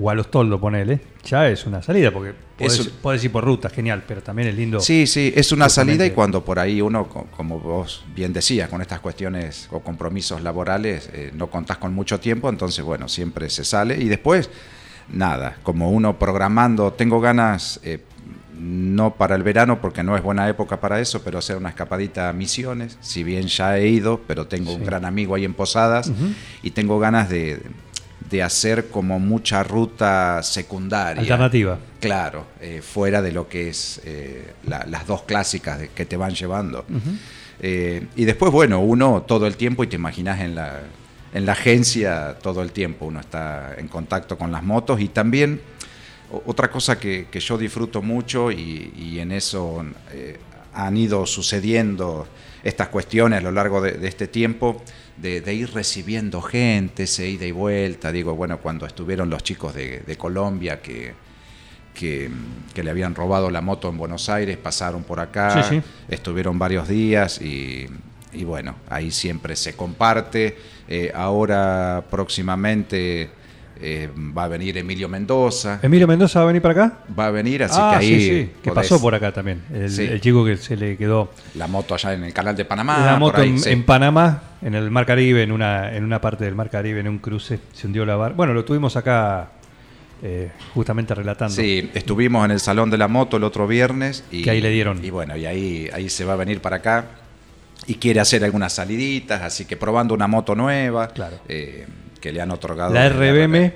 o 0.00 0.08
a 0.10 0.14
Los 0.14 0.30
Toldos, 0.30 0.60
ponele, 0.60 1.00
ya 1.24 1.48
es 1.48 1.66
una 1.66 1.82
salida, 1.82 2.10
porque 2.10 2.32
podés, 2.56 2.88
podés 3.02 3.24
ir 3.24 3.30
por 3.32 3.44
ruta, 3.44 3.68
genial, 3.68 4.02
pero 4.06 4.22
también 4.22 4.48
es 4.48 4.54
lindo. 4.54 4.80
Sí, 4.80 5.06
sí, 5.06 5.32
es 5.36 5.52
una 5.52 5.66
Justamente. 5.66 5.98
salida 5.98 6.06
y 6.12 6.14
cuando 6.14 6.44
por 6.44 6.58
ahí 6.58 6.80
uno, 6.80 7.08
co- 7.08 7.26
como 7.36 7.58
vos 7.60 8.04
bien 8.14 8.32
decías, 8.32 8.68
con 8.68 8.80
estas 8.80 9.00
cuestiones 9.00 9.68
o 9.70 9.80
compromisos 9.80 10.42
laborales, 10.42 11.10
eh, 11.12 11.30
no 11.34 11.48
contás 11.48 11.76
con 11.78 11.92
mucho 11.94 12.18
tiempo, 12.20 12.48
entonces 12.48 12.84
bueno, 12.84 13.08
siempre 13.08 13.50
se 13.50 13.64
sale 13.64 13.96
y 14.02 14.08
después, 14.08 14.48
nada, 15.12 15.58
como 15.62 15.90
uno 15.90 16.18
programando, 16.18 16.92
tengo 16.92 17.20
ganas, 17.20 17.78
eh, 17.84 17.98
no 18.58 19.14
para 19.14 19.34
el 19.34 19.42
verano 19.42 19.80
porque 19.80 20.02
no 20.04 20.16
es 20.16 20.22
buena 20.22 20.48
época 20.48 20.80
para 20.80 21.00
eso, 21.00 21.22
pero 21.22 21.38
hacer 21.38 21.56
una 21.56 21.70
escapadita 21.70 22.28
a 22.28 22.32
Misiones, 22.32 22.96
si 23.00 23.24
bien 23.24 23.48
ya 23.48 23.76
he 23.78 23.88
ido, 23.88 24.20
pero 24.26 24.46
tengo 24.46 24.72
un 24.74 24.84
gran 24.84 25.04
amigo 25.04 25.34
ahí 25.34 25.44
en 25.44 25.52
Posadas 25.54 26.12
y 26.62 26.70
tengo 26.70 27.00
ganas 27.00 27.28
de, 27.28 27.60
de 28.32 28.42
hacer 28.42 28.88
como 28.88 29.20
mucha 29.20 29.62
ruta 29.62 30.42
secundaria. 30.42 31.20
Alternativa. 31.20 31.78
Claro, 32.00 32.46
eh, 32.60 32.80
fuera 32.82 33.22
de 33.22 33.30
lo 33.30 33.46
que 33.48 33.68
es 33.68 34.00
eh, 34.04 34.54
la- 34.66 34.84
las 34.88 35.06
dos 35.06 35.22
clásicas 35.22 35.78
de- 35.78 35.88
que 35.90 36.04
te 36.06 36.16
van 36.16 36.34
llevando. 36.34 36.84
Eh, 37.60 38.06
y 38.16 38.24
después, 38.24 38.50
bueno, 38.50 38.80
uno 38.80 39.22
todo 39.28 39.46
el 39.46 39.56
tiempo, 39.56 39.84
y 39.84 39.86
te 39.86 39.96
imaginas 39.96 40.40
en 40.40 40.54
la, 40.56 40.80
en 41.34 41.46
la 41.46 41.52
agencia 41.52 42.36
todo 42.42 42.62
el 42.62 42.72
tiempo, 42.72 43.04
uno 43.06 43.20
está 43.20 43.74
en 43.78 43.86
contacto 43.88 44.36
con 44.36 44.50
las 44.50 44.62
motos 44.62 45.00
y 45.00 45.08
también 45.08 45.60
otra 46.46 46.70
cosa 46.70 46.98
que, 46.98 47.26
que 47.30 47.38
yo 47.40 47.58
disfruto 47.58 48.00
mucho 48.02 48.50
y, 48.50 48.92
y 48.96 49.18
en 49.20 49.30
eso 49.32 49.84
han 50.74 50.96
ido 50.96 51.26
sucediendo 51.26 52.26
estas 52.64 52.88
cuestiones 52.88 53.40
a 53.40 53.42
lo 53.42 53.52
largo 53.52 53.80
de, 53.82 53.92
de 53.92 54.08
este 54.08 54.26
tiempo, 54.28 54.82
de, 55.16 55.40
de 55.40 55.54
ir 55.54 55.72
recibiendo 55.72 56.40
gente, 56.42 57.04
ese 57.04 57.28
ida 57.28 57.46
y 57.46 57.52
vuelta. 57.52 58.12
Digo, 58.12 58.34
bueno, 58.34 58.58
cuando 58.58 58.86
estuvieron 58.86 59.30
los 59.30 59.42
chicos 59.42 59.74
de, 59.74 60.00
de 60.00 60.16
Colombia 60.16 60.80
que, 60.80 61.14
que, 61.94 62.30
que 62.74 62.82
le 62.82 62.90
habían 62.90 63.14
robado 63.14 63.50
la 63.50 63.60
moto 63.60 63.88
en 63.88 63.98
Buenos 63.98 64.28
Aires, 64.28 64.56
pasaron 64.56 65.04
por 65.04 65.20
acá, 65.20 65.62
Sí, 65.62 65.76
sí. 65.80 65.82
estuvieron 66.08 66.58
varios 66.58 66.88
días 66.88 67.40
y, 67.40 67.86
y 68.32 68.44
bueno, 68.44 68.76
ahí 68.88 69.10
siempre 69.10 69.56
se 69.56 69.74
comparte. 69.76 70.56
Eh, 70.88 71.12
ahora 71.14 72.04
próximamente 72.10 73.30
eh, 73.82 74.08
va 74.36 74.44
a 74.44 74.48
venir 74.48 74.78
Emilio 74.78 75.08
Mendoza. 75.08 75.80
¿Emilio 75.82 76.06
Mendoza 76.06 76.38
va 76.38 76.44
a 76.44 76.46
venir 76.46 76.62
para 76.62 76.72
acá? 76.84 76.98
Va 77.18 77.26
a 77.26 77.30
venir, 77.30 77.64
así 77.64 77.76
ah, 77.78 77.90
que 77.98 78.04
ahí 78.06 78.20
sí, 78.20 78.20
sí, 78.28 78.50
que 78.62 78.70
podés- 78.70 78.74
pasó 78.74 79.00
por 79.00 79.14
acá 79.14 79.32
también. 79.32 79.62
El, 79.74 79.90
Sí. 79.90 80.04
el 80.04 80.20
chico 80.20 80.44
que 80.44 80.56
se 80.56 80.76
le 80.76 80.96
quedó 80.96 81.30
la 81.56 81.66
moto 81.66 81.94
allá 81.94 82.14
en 82.14 82.24
el 82.24 82.32
canal 82.32 82.54
de 82.56 82.64
Panamá. 82.64 83.04
la 83.04 83.16
moto 83.18 83.40
ahí, 83.40 83.54
en, 83.66 83.82
Panamá, 83.84 84.42
en 84.62 84.74
el 84.74 84.90
Mar 84.90 85.04
Caribe, 85.04 85.42
en 85.42 85.52
una, 85.52 85.94
en 85.94 86.04
una 86.04 86.20
parte 86.20 86.44
del 86.44 86.54
Mar 86.54 86.70
Caribe, 86.70 87.00
en 87.00 87.08
un 87.08 87.18
cruce, 87.18 87.58
se 87.72 87.86
hundió 87.86 88.06
la 88.06 88.16
barca. 88.16 88.36
Bueno, 88.36 88.54
lo 88.54 88.64
tuvimos 88.64 88.96
acá 88.96 89.50
eh, 90.22 90.50
justamente 90.74 91.14
relatando. 91.14 91.54
Sí, 91.54 91.90
estuvimos 91.94 92.44
en 92.44 92.52
el 92.52 92.60
Salón 92.60 92.88
de 92.90 92.96
la 92.98 93.08
Moto 93.08 93.36
el 93.36 93.44
otro 93.44 93.66
viernes. 93.66 94.22
Y, 94.30 94.42
Que 94.42 94.50
ahí 94.50 94.60
le 94.60 94.70
dieron. 94.70 95.04
Y 95.04 95.10
bueno, 95.10 95.36
y 95.36 95.46
ahí, 95.46 95.90
ahí 95.92 96.08
se 96.08 96.24
va 96.24 96.34
a 96.34 96.36
venir 96.36 96.60
para 96.60 96.76
acá. 96.76 97.06
Y 97.88 97.96
quiere 97.96 98.20
hacer 98.20 98.44
algunas 98.44 98.72
saliditas, 98.74 99.42
así 99.42 99.64
que 99.64 99.76
probando 99.76 100.14
una 100.14 100.28
moto 100.28 100.54
nueva. 100.54 101.08
Claro. 101.08 101.38
eh, 101.48 101.86
que 102.22 102.32
le 102.32 102.40
han 102.40 102.50
otorgado. 102.50 102.94
La 102.94 103.06
RBM. 103.10 103.72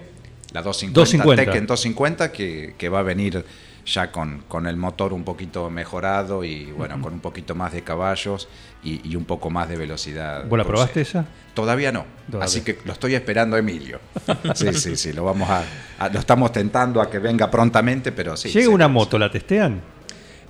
La 0.53 0.63
250, 0.63 0.95
250. 0.95 1.45
Tekken 1.45 1.67
250, 1.67 2.33
que, 2.33 2.75
que 2.79 2.89
va 2.89 3.01
a 3.01 3.03
venir 3.03 3.45
ya 3.85 4.11
con, 4.11 4.43
con 4.49 4.67
el 4.67 4.77
motor 4.77 5.13
un 5.13 5.23
poquito 5.23 5.69
mejorado 5.71 6.43
y 6.45 6.67
bueno, 6.73 7.01
con 7.03 7.13
un 7.13 7.21
poquito 7.21 7.55
más 7.55 7.73
de 7.73 7.83
caballos 7.83 8.49
y, 8.83 9.07
y 9.09 9.15
un 9.17 9.25
poco 9.25 9.51
más 9.51 9.69
de 9.69 9.77
velocidad. 9.77 10.45
¿Vos 10.47 10.59
la 10.59 10.65
probaste 10.65 11.03
esa? 11.03 11.25
Todavía 11.55 11.93
no. 11.93 12.05
Todavía. 12.31 12.47
Así 12.47 12.63
que 12.63 12.79
lo 12.85 12.93
estoy 12.93 13.15
esperando 13.15 13.57
a 13.57 13.59
Emilio. 13.59 14.01
Sí, 14.55 14.73
sí, 14.73 14.97
sí, 14.97 15.13
lo 15.13 15.25
vamos 15.25 15.49
a, 15.51 15.63
a- 15.99 16.09
lo 16.09 16.19
estamos 16.19 16.51
tentando 16.53 17.01
a 17.03 17.11
que 17.11 17.19
venga 17.19 17.51
prontamente, 17.51 18.11
pero 18.13 18.37
sí. 18.37 18.49
Llega 18.49 18.71
una 18.71 18.89
moto, 18.89 19.19
¿la 19.19 19.31
testean? 19.31 19.81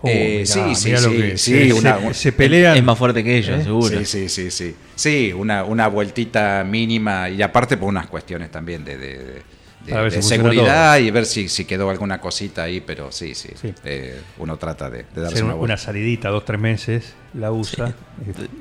Oh, 0.03 0.09
Eh, 0.09 0.43
mirá, 0.43 0.47
sí, 0.47 0.75
sí, 0.75 0.91
lo 0.93 0.99
sí, 0.99 1.17
que- 1.17 1.39
sí, 1.39 1.69
se, 1.71 1.73
una- 1.75 2.15
se- 2.15 2.33
pelean. 2.33 2.77
Es 2.77 2.85
más 2.85 2.99
fuerte 2.99 3.25
que 3.25 3.39
ellos, 3.39 3.61
¿Eh? 3.61 3.65
seguro. 3.65 3.99
Sí, 3.99 4.05
sí, 4.05 4.29
sí, 4.29 4.51
sí. 4.51 4.75
Sí, 4.95 5.33
una, 5.33 5.65
una 5.65 5.89
vueltita 5.89 6.65
mínima 6.69 7.29
y 7.31 7.41
aparte 7.43 7.77
por 7.77 7.89
unas 7.89 8.07
cuestiones 8.07 8.51
también 8.51 8.85
de, 8.85 8.97
de- 8.99 9.19
de- 9.19 9.43
de- 9.87 9.91
Para 9.93 10.03
ver 10.03 10.11
si 10.13 10.17
de 10.17 10.23
funciona 10.23 10.43
seguridad 10.51 10.99
y 10.99 11.11
ver 11.11 11.27
si, 11.27 11.49
si 11.49 11.65
quedó 11.65 11.89
alguna 11.91 12.21
cosita 12.21 12.65
ahí, 12.65 12.81
pero 12.81 13.11
sí, 13.11 13.35
sí. 13.35 13.49
Sí. 13.61 13.73
Eh, 13.85 14.21
uno 14.39 14.57
trata 14.59 14.91
de, 14.91 14.99
de 14.99 15.05
darse 15.15 15.35
hacer 15.35 15.45
una 15.45 15.55
una, 15.55 15.61
vuelta. 15.61 15.77
salidita, 15.77 16.29
dos, 16.29 16.45
tres 16.45 16.61
meses, 16.61 17.15
la 17.35 17.51
usa 17.53 17.95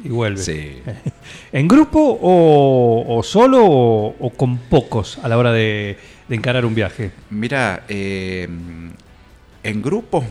y, 0.03 0.07
y 0.07 0.11
vuelve. 0.11 0.41
Sí. 0.41 0.81
¿En 1.51 1.67
grupo 1.67 1.99
o, 2.21 3.17
o 3.17 3.23
solo 3.23 3.65
o, 3.65 4.15
o 4.19 4.29
con 4.31 4.57
pocos 4.57 5.17
a 5.21 5.27
la 5.27 5.37
hora 5.37 5.51
de, 5.51 5.97
de 6.29 6.35
encarar 6.35 6.63
un 6.65 6.75
viaje? 6.75 7.11
Mira, 7.29 7.83
eh, 7.89 8.47
en 9.69 9.81
grupos 9.81 10.25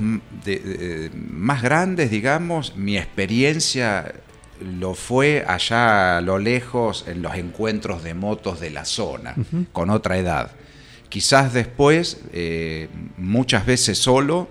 de- 0.44 1.10
más 1.14 1.62
grandes, 1.62 2.10
digamos, 2.10 2.76
mi 2.76 2.96
experiencia 2.96 4.14
lo 4.78 4.94
fue 4.94 5.44
allá 5.46 6.18
a 6.18 6.20
lo 6.20 6.38
lejos 6.38 7.04
en 7.08 7.20
los 7.22 7.34
encuentros 7.34 8.02
de 8.04 8.14
motos 8.14 8.60
de 8.60 8.70
la 8.70 8.84
zona, 8.84 9.34
con 9.72 9.90
otra 9.90 10.16
edad. 10.18 10.52
Quizás 11.08 11.52
después, 11.52 12.20
eh, 12.32 12.88
muchas 13.18 13.66
veces 13.66 13.98
solo 13.98 14.48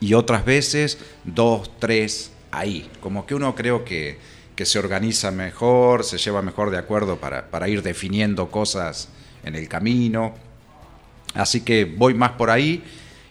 y 0.00 0.14
otras 0.14 0.44
veces 0.44 0.98
dos, 1.24 1.70
tres, 1.78 2.30
ahí. 2.50 2.88
Como 3.00 3.26
que 3.26 3.34
uno 3.34 3.54
creo 3.54 3.84
que, 3.84 4.18
que 4.54 4.64
se 4.64 4.78
organiza 4.78 5.30
mejor, 5.30 6.04
se 6.04 6.18
lleva 6.18 6.40
mejor 6.42 6.70
de 6.70 6.78
acuerdo 6.78 7.16
para, 7.18 7.50
para 7.50 7.68
ir 7.68 7.82
definiendo 7.82 8.50
cosas 8.50 9.08
en 9.44 9.54
el 9.56 9.68
camino. 9.68 10.34
Así 11.34 11.60
que 11.60 11.84
voy 11.84 12.14
más 12.14 12.32
por 12.32 12.50
ahí 12.50 12.82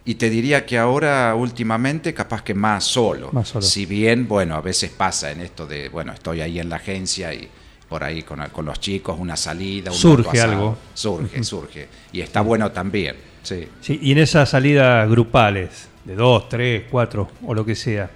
y 0.07 0.15
te 0.15 0.29
diría 0.29 0.65
que 0.65 0.77
ahora 0.77 1.35
últimamente 1.35 2.13
capaz 2.13 2.41
que 2.41 2.53
más 2.53 2.85
solo. 2.85 3.29
Más 3.33 3.49
solo. 3.49 3.61
Si 3.61 3.85
bien, 3.85 4.25
bueno, 4.25 4.55
a 4.55 4.61
veces 4.61 4.89
pasa 4.89 5.31
en 5.31 5.41
esto 5.41 5.67
de, 5.67 5.89
bueno, 5.89 6.13
estoy 6.13 6.39
ahí 6.39 6.59
en 6.59 6.69
la 6.69 6.77
agencia 6.77 7.33
y 7.33 7.45
por 7.89 8.05
ahí 8.05 8.23
con, 8.23 8.39
con 8.53 8.65
los 8.65 8.79
chicos 8.79 9.17
una 9.19 9.35
salida, 9.35 9.91
un 9.91 9.97
Surge 9.97 10.39
algo. 10.39 10.77
Surge, 10.93 11.43
surge. 11.43 11.89
Y 12.13 12.21
está 12.21 12.39
bueno 12.39 12.71
también, 12.71 13.17
sí. 13.43 13.67
Sí, 13.81 13.99
y 14.01 14.13
en 14.13 14.19
esas 14.19 14.49
salidas 14.49 15.09
grupales, 15.09 15.89
de 16.05 16.15
dos, 16.15 16.47
tres, 16.47 16.83
cuatro 16.89 17.29
o 17.45 17.53
lo 17.53 17.65
que 17.65 17.75
sea, 17.75 18.09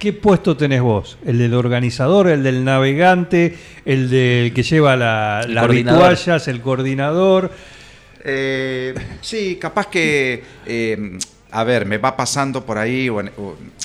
¿qué 0.00 0.12
puesto 0.12 0.56
tenés 0.56 0.82
vos? 0.82 1.16
¿El 1.24 1.38
del 1.38 1.54
organizador, 1.54 2.26
el 2.26 2.42
del 2.42 2.64
navegante, 2.64 3.56
el 3.84 4.10
del 4.10 4.52
que 4.52 4.64
lleva 4.64 4.96
la, 4.96 5.46
las 5.48 5.68
vituallas, 5.68 6.48
el 6.48 6.60
coordinador? 6.60 7.52
Eh, 8.24 8.94
sí, 9.20 9.56
capaz 9.56 9.86
que, 9.88 10.42
eh, 10.66 11.18
a 11.50 11.64
ver, 11.64 11.86
me 11.86 11.98
va 11.98 12.16
pasando 12.16 12.64
por 12.64 12.78
ahí 12.78 13.08
o, 13.08 13.20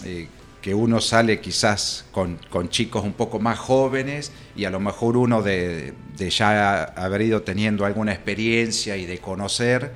eh, 0.03 0.27
que 0.61 0.73
uno 0.73 0.99
sale 0.99 1.39
quizás 1.39 2.05
con, 2.11 2.39
con 2.49 2.69
chicos 2.69 3.03
un 3.03 3.13
poco 3.13 3.39
más 3.39 3.59
jóvenes 3.59 4.31
y 4.55 4.65
a 4.65 4.71
lo 4.71 4.79
mejor 4.79 5.15
uno 5.15 5.43
de, 5.43 5.93
de 6.17 6.29
ya 6.31 6.83
haber 6.85 7.21
ido 7.21 7.43
teniendo 7.43 7.85
alguna 7.85 8.13
experiencia 8.13 8.97
y 8.97 9.05
de 9.05 9.19
conocer, 9.19 9.91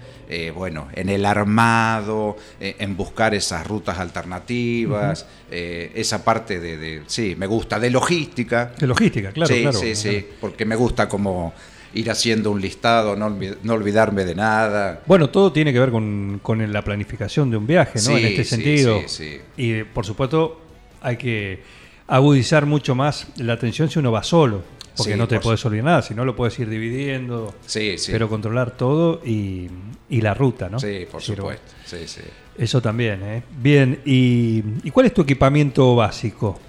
bueno, 0.54 0.88
en 0.94 1.10
el 1.10 1.26
armado, 1.26 2.38
en 2.60 2.96
buscar 2.96 3.34
esas 3.34 3.66
rutas 3.66 3.98
alternativas, 3.98 5.26
esa 5.50 6.24
parte 6.24 6.60
de, 6.60 6.78
de- 6.78 7.02
sí, 7.08 7.36
me 7.36 7.48
gusta, 7.48 7.80
de 7.80 7.90
logística. 7.90 8.72
De 8.78 8.86
logística, 8.86 9.32
claro, 9.32 9.52
sí, 9.52 9.62
claro. 9.62 9.80
sí, 9.80 9.96
sí, 9.96 10.28
porque 10.40 10.66
me 10.66 10.76
gusta 10.76 11.10
como 11.10 11.52
ir 11.94 12.12
haciendo 12.12 12.52
un 12.52 12.62
listado, 12.62 13.16
no, 13.16 13.36
no 13.64 13.74
olvidarme 13.74 14.26
de 14.26 14.36
nada. 14.36 15.02
Bueno, 15.06 15.30
todo 15.30 15.52
tiene 15.52 15.74
que 15.74 15.80
ver 15.80 15.92
con, 15.92 16.40
con 16.42 16.72
la 16.72 16.84
planificación 16.84 17.50
de 17.50 17.58
un 17.58 17.66
viaje, 17.68 17.96
¿no? 17.96 18.02
Sí, 18.02 18.14
en 18.14 18.26
este 18.26 18.44
sentido. 18.44 19.02
sí, 19.08 19.08
sí. 19.08 19.42
Y 19.58 19.84
por 19.84 20.06
supuesto, 20.06 20.62
hay 21.02 21.18
que 21.18 21.62
agudizar 22.08 22.66
mucho 22.66 22.96
más 22.96 23.28
la 23.38 23.54
atención 23.54 23.90
si 23.90 24.00
uno 24.00 24.12
va 24.12 24.24
solo. 24.24 24.64
Porque 24.98 25.16
no 25.16 25.30
te 25.30 25.40
puedes 25.40 25.64
olvidar 25.66 25.86
nada, 25.86 26.02
si 26.02 26.14
no 26.14 26.26
lo 26.26 26.36
puedes 26.36 26.60
ir 26.60 26.70
dividiendo. 26.70 27.56
Sí, 27.66 27.98
sí. 27.98 28.12
Pero 28.12 28.28
controlar 28.28 28.72
todo 28.72 29.22
y, 29.26 29.70
y 30.10 30.20
la 30.20 30.34
ruta, 30.34 30.68
¿no? 30.68 30.78
Sí, 30.78 31.08
por 31.10 31.22
supuesto. 31.22 31.72
Sí, 31.86 32.00
sí. 32.06 32.20
Eso 32.58 32.82
también, 32.82 33.24
¿eh? 33.24 33.44
Bien, 33.62 34.02
y, 34.04 34.62
¿y 34.84 34.92
cuál 34.92 35.06
es 35.06 35.14
tu 35.14 35.22
equipamiento 35.22 35.96
básico? 35.96 36.60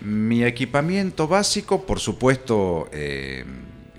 Mi 0.00 0.44
equipamiento 0.44 1.28
básico, 1.28 1.84
por 1.84 2.00
supuesto, 2.00 2.88
eh, 2.92 3.44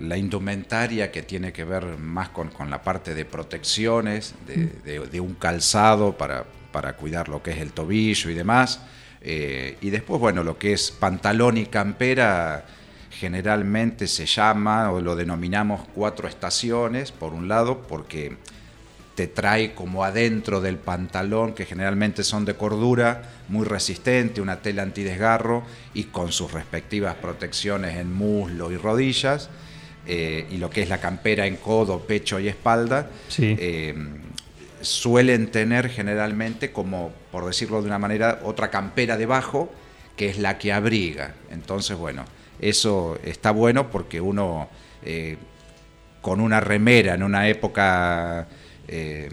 la 0.00 0.16
indumentaria 0.16 1.10
que 1.10 1.22
tiene 1.22 1.52
que 1.52 1.64
ver 1.64 1.84
más 1.98 2.28
con, 2.28 2.48
con 2.50 2.70
la 2.70 2.82
parte 2.82 3.14
de 3.14 3.24
protecciones, 3.24 4.34
de, 4.46 4.66
de- 4.84 5.06
de 5.06 5.20
un 5.20 5.34
calzado 5.34 6.16
para, 6.16 6.44
para 6.72 6.94
cuidar 6.96 7.28
lo 7.28 7.42
que 7.42 7.50
es 7.52 7.58
el 7.58 7.72
tobillo 7.72 8.30
y 8.30 8.34
demás. 8.34 8.80
Eh, 9.20 9.76
y 9.80 9.90
después, 9.90 10.20
bueno, 10.20 10.44
lo 10.44 10.58
que 10.58 10.72
es 10.72 10.90
pantalón 10.92 11.56
y 11.58 11.66
campera 11.66 12.64
generalmente 13.10 14.06
se 14.06 14.26
llama 14.26 14.92
o 14.92 15.00
lo 15.00 15.16
denominamos 15.16 15.80
cuatro 15.94 16.28
estaciones, 16.28 17.10
por 17.10 17.32
un 17.34 17.48
lado, 17.48 17.80
porque 17.88 18.36
te 19.16 19.26
trae 19.26 19.74
como 19.74 20.04
adentro 20.04 20.60
del 20.60 20.76
pantalón, 20.76 21.52
que 21.52 21.66
generalmente 21.66 22.22
son 22.22 22.44
de 22.44 22.54
cordura, 22.54 23.22
muy 23.48 23.66
resistente, 23.66 24.40
una 24.40 24.62
tela 24.62 24.82
antidesgarro 24.84 25.64
y 25.94 26.04
con 26.04 26.30
sus 26.30 26.52
respectivas 26.52 27.16
protecciones 27.16 27.96
en 27.96 28.12
muslo 28.14 28.70
y 28.70 28.76
rodillas, 28.76 29.50
eh, 30.08 30.46
y 30.50 30.56
lo 30.56 30.70
que 30.70 30.82
es 30.82 30.88
la 30.88 30.98
campera 30.98 31.46
en 31.46 31.56
codo, 31.56 32.00
pecho 32.00 32.40
y 32.40 32.48
espalda, 32.48 33.10
Sí. 33.28 33.54
eh, 33.58 33.94
suelen 34.80 35.50
tener 35.50 35.88
generalmente 35.90 36.72
como, 36.72 37.12
por 37.30 37.44
decirlo 37.46 37.80
de 37.82 37.88
una 37.88 37.98
manera, 37.98 38.40
otra 38.44 38.70
campera 38.70 39.16
debajo, 39.16 39.70
que 40.16 40.28
es 40.28 40.38
la 40.38 40.58
que 40.58 40.72
abriga. 40.72 41.34
Entonces, 41.50 41.96
bueno, 41.96 42.24
eso 42.60 43.18
está 43.24 43.50
bueno 43.50 43.90
porque 43.90 44.20
uno 44.20 44.68
eh, 45.04 45.36
con 46.20 46.40
una 46.40 46.60
remera 46.60 47.14
en 47.14 47.22
una 47.22 47.48
época 47.48 48.48
eh, 48.88 49.28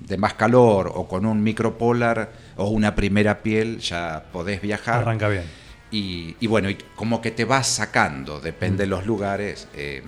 de 0.00 0.16
más 0.16 0.34
calor 0.34 0.90
o 0.94 1.06
con 1.06 1.26
un 1.26 1.42
micropolar 1.42 2.32
o 2.56 2.68
una 2.68 2.94
primera 2.94 3.42
piel 3.42 3.78
ya 3.80 4.24
podés 4.32 4.60
viajar. 4.60 5.02
Arranca 5.02 5.28
bien. 5.28 5.44
Y, 5.90 6.36
y 6.40 6.46
bueno, 6.46 6.70
y 6.70 6.76
como 6.94 7.20
que 7.20 7.30
te 7.32 7.44
vas 7.44 7.66
sacando, 7.66 8.40
depende 8.40 8.84
de 8.84 8.86
los 8.86 9.06
lugares, 9.06 9.66
eh, 9.74 10.02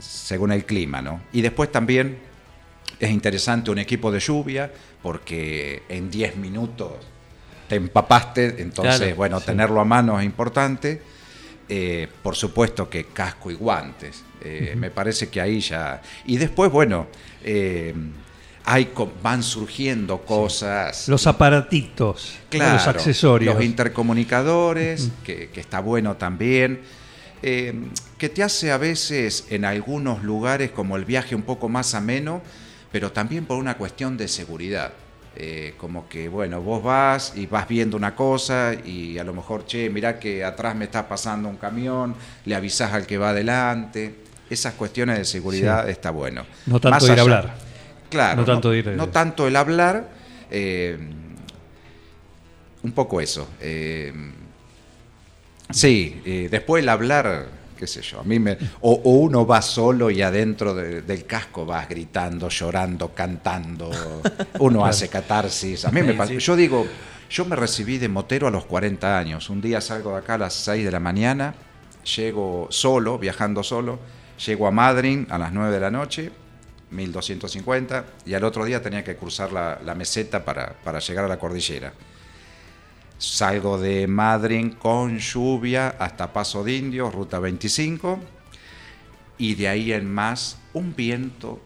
según 0.00 0.50
el 0.52 0.64
clima, 0.64 1.00
¿no? 1.00 1.20
Y 1.32 1.40
después 1.42 1.70
también 1.70 2.18
es 2.98 3.10
interesante 3.10 3.70
un 3.70 3.78
equipo 3.78 4.10
de 4.10 4.18
lluvia, 4.20 4.72
porque 5.02 5.82
en 5.88 6.10
10 6.10 6.36
minutos 6.36 6.92
te 7.68 7.76
empapaste, 7.76 8.60
entonces, 8.60 8.96
Claro, 8.98 9.16
bueno, 9.16 9.38
sí. 9.40 9.46
tenerlo 9.46 9.80
a 9.80 9.84
mano 9.84 10.18
es 10.18 10.26
importante. 10.26 11.00
Eh, 11.72 12.08
por 12.24 12.34
supuesto 12.34 12.90
que 12.90 13.04
casco 13.04 13.48
y 13.48 13.54
guantes, 13.54 14.24
eh, 14.42 14.74
me 14.76 14.90
parece 14.90 15.28
que 15.28 15.40
ahí 15.40 15.60
ya... 15.60 16.02
Y 16.26 16.36
después, 16.36 16.72
bueno, 16.72 17.06
hay, 18.64 18.90
van 19.22 19.42
surgiendo 19.42 20.18
cosas. 20.18 21.08
Los 21.08 21.26
aparatitos, 21.26 22.34
Claro, 22.48 22.74
los 22.74 22.86
accesorios. 22.86 23.54
Los 23.54 23.64
intercomunicadores, 23.64 25.10
que, 25.24 25.48
que 25.50 25.60
está 25.60 25.80
bueno 25.80 26.16
también. 26.16 26.80
eh, 27.42 27.72
que 28.18 28.28
te 28.28 28.42
hace 28.42 28.70
a 28.70 28.76
veces 28.76 29.46
en 29.48 29.64
algunos 29.64 30.22
lugares 30.22 30.70
como 30.72 30.96
el 30.98 31.06
viaje 31.06 31.34
un 31.34 31.40
poco 31.42 31.70
más 31.70 31.94
ameno, 31.94 32.42
pero 32.92 33.12
también 33.12 33.46
por 33.46 33.56
una 33.56 33.76
cuestión 33.78 34.16
de 34.18 34.28
seguridad. 34.28 34.92
Eh, 35.36 35.74
como 35.78 36.06
que, 36.08 36.28
bueno, 36.28 36.60
vos 36.60 36.82
vas 36.82 37.32
y 37.36 37.46
vas 37.46 37.66
viendo 37.66 37.96
una 37.96 38.14
cosa 38.14 38.74
y 38.84 39.16
a 39.16 39.24
lo 39.24 39.32
mejor, 39.32 39.64
che, 39.64 39.88
mirá 39.88 40.18
que 40.18 40.44
atrás 40.44 40.74
me 40.76 40.84
está 40.84 41.08
pasando 41.08 41.48
un 41.48 41.56
camión, 41.56 42.14
le 42.44 42.54
avisás 42.54 42.92
al 42.92 43.06
que 43.06 43.16
va 43.16 43.30
adelante. 43.30 44.16
Esas 44.50 44.74
cuestiones 44.74 45.16
de 45.16 45.24
seguridad 45.24 45.84
Sí. 45.86 45.92
está 45.92 46.10
bueno. 46.10 46.44
No 46.66 46.78
tanto 46.80 46.96
Más 46.96 47.04
ir 47.08 47.18
a 47.18 47.22
hablar. 47.22 47.54
Claro, 48.10 48.42
No 48.42 48.44
tanto 48.44 48.68
no, 48.68 48.74
ir- 48.74 48.94
no 48.96 49.08
tanto 49.08 49.46
el 49.48 49.56
hablar, 49.56 50.08
eh, 50.50 50.98
un 52.82 52.92
poco 52.92 53.20
eso. 53.20 53.48
eh, 53.60 54.12
sí, 55.70 56.20
eh, 56.24 56.48
después 56.50 56.82
el 56.82 56.88
hablar, 56.88 57.46
qué 57.76 57.86
sé 57.86 58.02
yo, 58.02 58.20
a 58.20 58.24
mí 58.24 58.38
me... 58.38 58.56
O, 58.80 58.92
o 58.92 59.10
uno 59.12 59.46
va 59.46 59.62
solo 59.62 60.10
y 60.10 60.22
adentro 60.22 60.74
de- 60.74 61.02
del 61.02 61.24
casco 61.26 61.64
vas 61.64 61.88
gritando, 61.88 62.48
llorando, 62.48 63.14
cantando, 63.14 63.90
uno 64.58 64.84
hace 64.84 65.08
catarsis. 65.08 65.84
A 65.84 65.90
mí 65.90 66.02
me 66.02 66.14
pasa, 66.14 66.32
yo 66.34 66.56
digo, 66.56 66.86
yo 67.30 67.44
me 67.44 67.54
recibí 67.56 67.98
de 67.98 68.08
motero 68.08 68.48
a 68.48 68.50
los 68.50 68.64
40 68.64 69.18
años, 69.18 69.48
un 69.50 69.60
día 69.60 69.80
salgo 69.80 70.12
de 70.12 70.18
acá 70.18 70.34
a 70.34 70.38
las 70.38 70.54
6 70.54 70.84
de 70.84 70.90
la 70.90 71.00
mañana, 71.00 71.54
llego 72.16 72.66
solo, 72.70 73.18
viajando 73.18 73.62
solo, 73.62 73.98
llego 74.44 74.66
a 74.66 74.70
Madrid 74.70 75.26
a 75.30 75.38
las 75.38 75.52
9 75.52 75.72
de 75.72 75.80
la 75.80 75.90
noche, 75.90 76.32
1250, 76.90 78.04
y 78.26 78.34
al 78.34 78.44
otro 78.44 78.64
día 78.64 78.82
tenía 78.82 79.04
que 79.04 79.16
cruzar 79.16 79.52
la, 79.52 79.80
la 79.84 79.94
meseta 79.94 80.44
para, 80.44 80.74
para 80.84 80.98
llegar 80.98 81.24
a 81.24 81.28
la 81.28 81.38
cordillera. 81.38 81.92
Salgo 83.18 83.78
de 83.78 84.06
Madrid 84.06 84.72
con 84.78 85.18
lluvia 85.18 85.88
hasta 85.98 86.32
Paso 86.32 86.64
de 86.64 86.76
Indios, 86.76 87.14
ruta 87.14 87.38
25, 87.38 88.18
y 89.36 89.54
de 89.54 89.68
ahí 89.68 89.92
en 89.92 90.10
más 90.10 90.58
un 90.72 90.96
viento, 90.96 91.60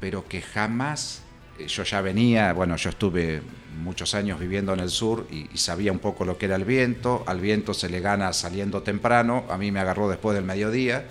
pero 0.00 0.26
que 0.28 0.42
jamás, 0.42 1.22
eh, 1.58 1.66
yo 1.66 1.82
ya 1.82 2.00
venía, 2.00 2.52
bueno, 2.52 2.76
yo 2.76 2.90
estuve 2.90 3.42
muchos 3.82 4.14
años 4.14 4.38
viviendo 4.38 4.72
en 4.74 4.80
el 4.80 4.90
sur 4.90 5.26
y, 5.30 5.48
y 5.52 5.58
sabía 5.58 5.92
un 5.92 5.98
poco 5.98 6.24
lo 6.24 6.36
que 6.36 6.46
era 6.46 6.56
el 6.56 6.64
viento, 6.64 7.24
al 7.26 7.40
viento 7.40 7.74
se 7.74 7.88
le 7.88 8.00
gana 8.00 8.32
saliendo 8.32 8.82
temprano, 8.82 9.44
a 9.48 9.56
mí 9.56 9.72
me 9.72 9.80
agarró 9.80 10.08
después 10.08 10.34
del 10.34 10.44
mediodía, 10.44 11.06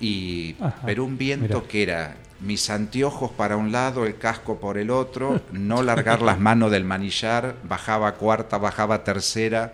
y, 0.00 0.56
Ajá, 0.60 0.82
pero 0.84 1.04
un 1.04 1.16
viento 1.16 1.68
que 1.68 1.84
era 1.84 2.16
mis 2.40 2.68
anteojos 2.70 3.30
para 3.30 3.56
un 3.56 3.72
lado, 3.72 4.04
el 4.06 4.16
casco 4.18 4.58
por 4.58 4.78
el 4.78 4.90
otro, 4.90 5.40
no 5.52 5.82
largar 5.82 6.22
las 6.22 6.38
manos 6.38 6.70
del 6.70 6.84
manillar, 6.84 7.56
bajaba 7.64 8.14
cuarta, 8.14 8.58
bajaba 8.58 9.04
tercera, 9.04 9.72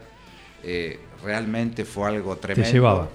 eh, 0.62 1.00
realmente 1.22 1.84
fue 1.84 2.08
algo 2.08 2.36
tremendo. 2.36 2.70
llevaba. 2.70 3.08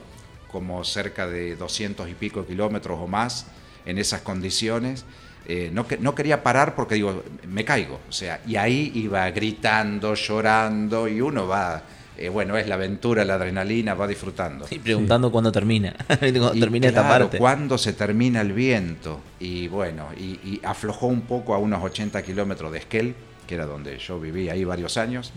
Como 0.51 0.83
cerca 0.83 1.27
de 1.27 1.55
200 1.55 2.09
y 2.09 2.13
pico 2.13 2.45
kilómetros 2.45 2.99
o 2.99 3.07
más 3.07 3.47
en 3.85 3.97
esas 3.97 4.21
condiciones. 4.21 5.05
Eh, 5.47 5.69
no, 5.71 5.85
no 5.99 6.15
quería 6.15 6.41
parar 6.41 6.75
porque 6.75 6.95
digo, 6.95 7.23
me 7.47 7.63
caigo. 7.63 7.99
O 8.09 8.11
sea, 8.11 8.41
y 8.47 8.55
ahí 8.55 8.91
iba 8.95 9.29
gritando, 9.29 10.15
llorando, 10.15 11.07
y 11.07 11.21
uno 11.21 11.47
va, 11.47 11.83
eh, 12.17 12.29
bueno, 12.29 12.57
es 12.57 12.67
la 12.67 12.75
aventura, 12.75 13.25
la 13.25 13.35
adrenalina, 13.35 13.93
va 13.93 14.07
disfrutando. 14.07 14.65
Y 14.69 14.79
preguntando 14.79 15.31
cuándo 15.31 15.51
termina. 15.51 15.95
cuando 16.07 16.55
Y 16.55 16.59
termina 16.59 16.87
esta 16.87 17.01
claro, 17.01 17.25
parte. 17.25 17.37
¿Cuándo 17.37 17.77
se 17.77 17.93
termina 17.93 18.41
el 18.41 18.53
viento? 18.53 19.21
Y 19.39 19.67
bueno, 19.67 20.07
y, 20.17 20.39
y 20.43 20.61
aflojó 20.63 21.07
un 21.07 21.21
poco 21.21 21.53
a 21.53 21.57
unos 21.57 21.83
80 21.83 22.21
kilómetros 22.23 22.71
de 22.71 22.79
Esquel, 22.79 23.15
que 23.47 23.55
era 23.55 23.65
donde 23.65 23.97
yo 23.97 24.19
viví 24.19 24.49
ahí 24.49 24.63
varios 24.63 24.97
años. 24.97 25.33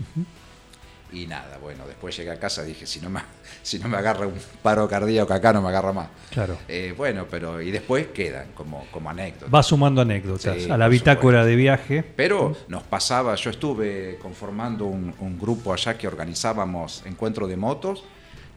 Y 1.11 1.25
nada, 1.25 1.57
bueno, 1.59 1.85
después 1.87 2.15
llegué 2.15 2.31
a 2.31 2.39
casa 2.39 2.63
dije, 2.63 2.85
si 2.85 2.99
no 2.99 3.09
me, 3.09 3.19
si 3.63 3.79
no 3.79 3.87
me 3.87 3.97
agarra 3.97 4.27
un 4.27 4.35
paro 4.61 4.87
cardíaco 4.87 5.33
acá, 5.33 5.53
no 5.53 5.61
me 5.61 5.69
agarra 5.69 5.93
más. 5.93 6.09
Claro. 6.29 6.57
Eh, 6.67 6.93
bueno, 6.95 7.25
pero 7.29 7.61
y 7.61 7.71
después 7.71 8.07
quedan 8.07 8.51
como, 8.53 8.85
como 8.91 9.09
anécdotas. 9.09 9.53
Va 9.53 9.63
sumando 9.63 10.01
anécdotas 10.01 10.63
Sí, 10.63 10.69
a 10.69 10.77
la 10.77 10.87
bitácora 10.87 11.45
de 11.45 11.55
viaje. 11.55 12.03
Pero 12.15 12.55
nos 12.67 12.83
pasaba, 12.83 13.35
yo 13.35 13.49
estuve 13.49 14.17
conformando 14.21 14.85
un, 14.85 15.13
un 15.19 15.39
grupo 15.39 15.73
allá 15.73 15.97
que 15.97 16.07
organizábamos 16.07 17.03
encuentro 17.05 17.47
de 17.47 17.57
motos 17.57 18.03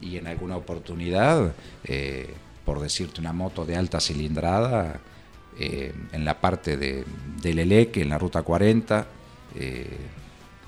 y 0.02 0.16
en 0.16 0.26
alguna 0.26 0.56
oportunidad, 0.56 1.52
eh, 1.84 2.34
por 2.64 2.80
decirte 2.80 3.20
una 3.20 3.32
moto 3.32 3.64
de 3.64 3.76
alta 3.76 4.00
cilindrada, 4.00 5.00
eh, 5.58 5.92
en 6.12 6.24
la 6.24 6.40
parte 6.40 6.76
de, 6.76 7.04
del 7.40 7.58
Eleque, 7.60 8.02
en 8.02 8.08
la 8.08 8.18
ruta 8.18 8.42
40, 8.42 9.06
eh, 9.54 9.86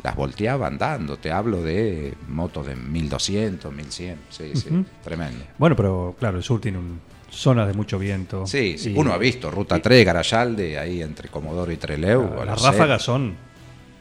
las 0.05 0.15
volteaba 0.15 0.67
andando. 0.69 1.17
Te 1.17 1.33
hablo 1.33 1.63
de 1.63 2.15
motos 2.29 2.67
de 2.67 2.77
1200, 2.77 3.73
1100, 3.73 4.19
sí, 4.29 4.53
sí, 4.55 4.69
tremendo. 5.03 5.45
Bueno, 5.59 5.75
pero 5.75 6.15
claro, 6.19 6.37
el 6.37 6.45
sur 6.45 6.61
tiene 6.61 6.79
un, 6.79 7.01
zonas 7.31 7.67
de 7.67 7.73
mucho 7.73 7.99
viento. 7.99 8.47
Sí, 8.47 8.77
sí, 8.79 8.93
Y- 8.93 8.99
uno 8.99 9.13
ha 9.15 9.19
visto 9.19 9.51
Ruta 9.51 9.81
3, 9.81 10.05
Garayalde, 10.05 10.79
ahí 10.79 11.01
entre 11.03 11.29
Comodoro 11.31 11.73
y 11.73 11.77
Treleu. 11.79 12.29
Claro, 12.29 12.45
las 12.45 12.63
ráfagas 12.63 13.03
son 13.03 13.35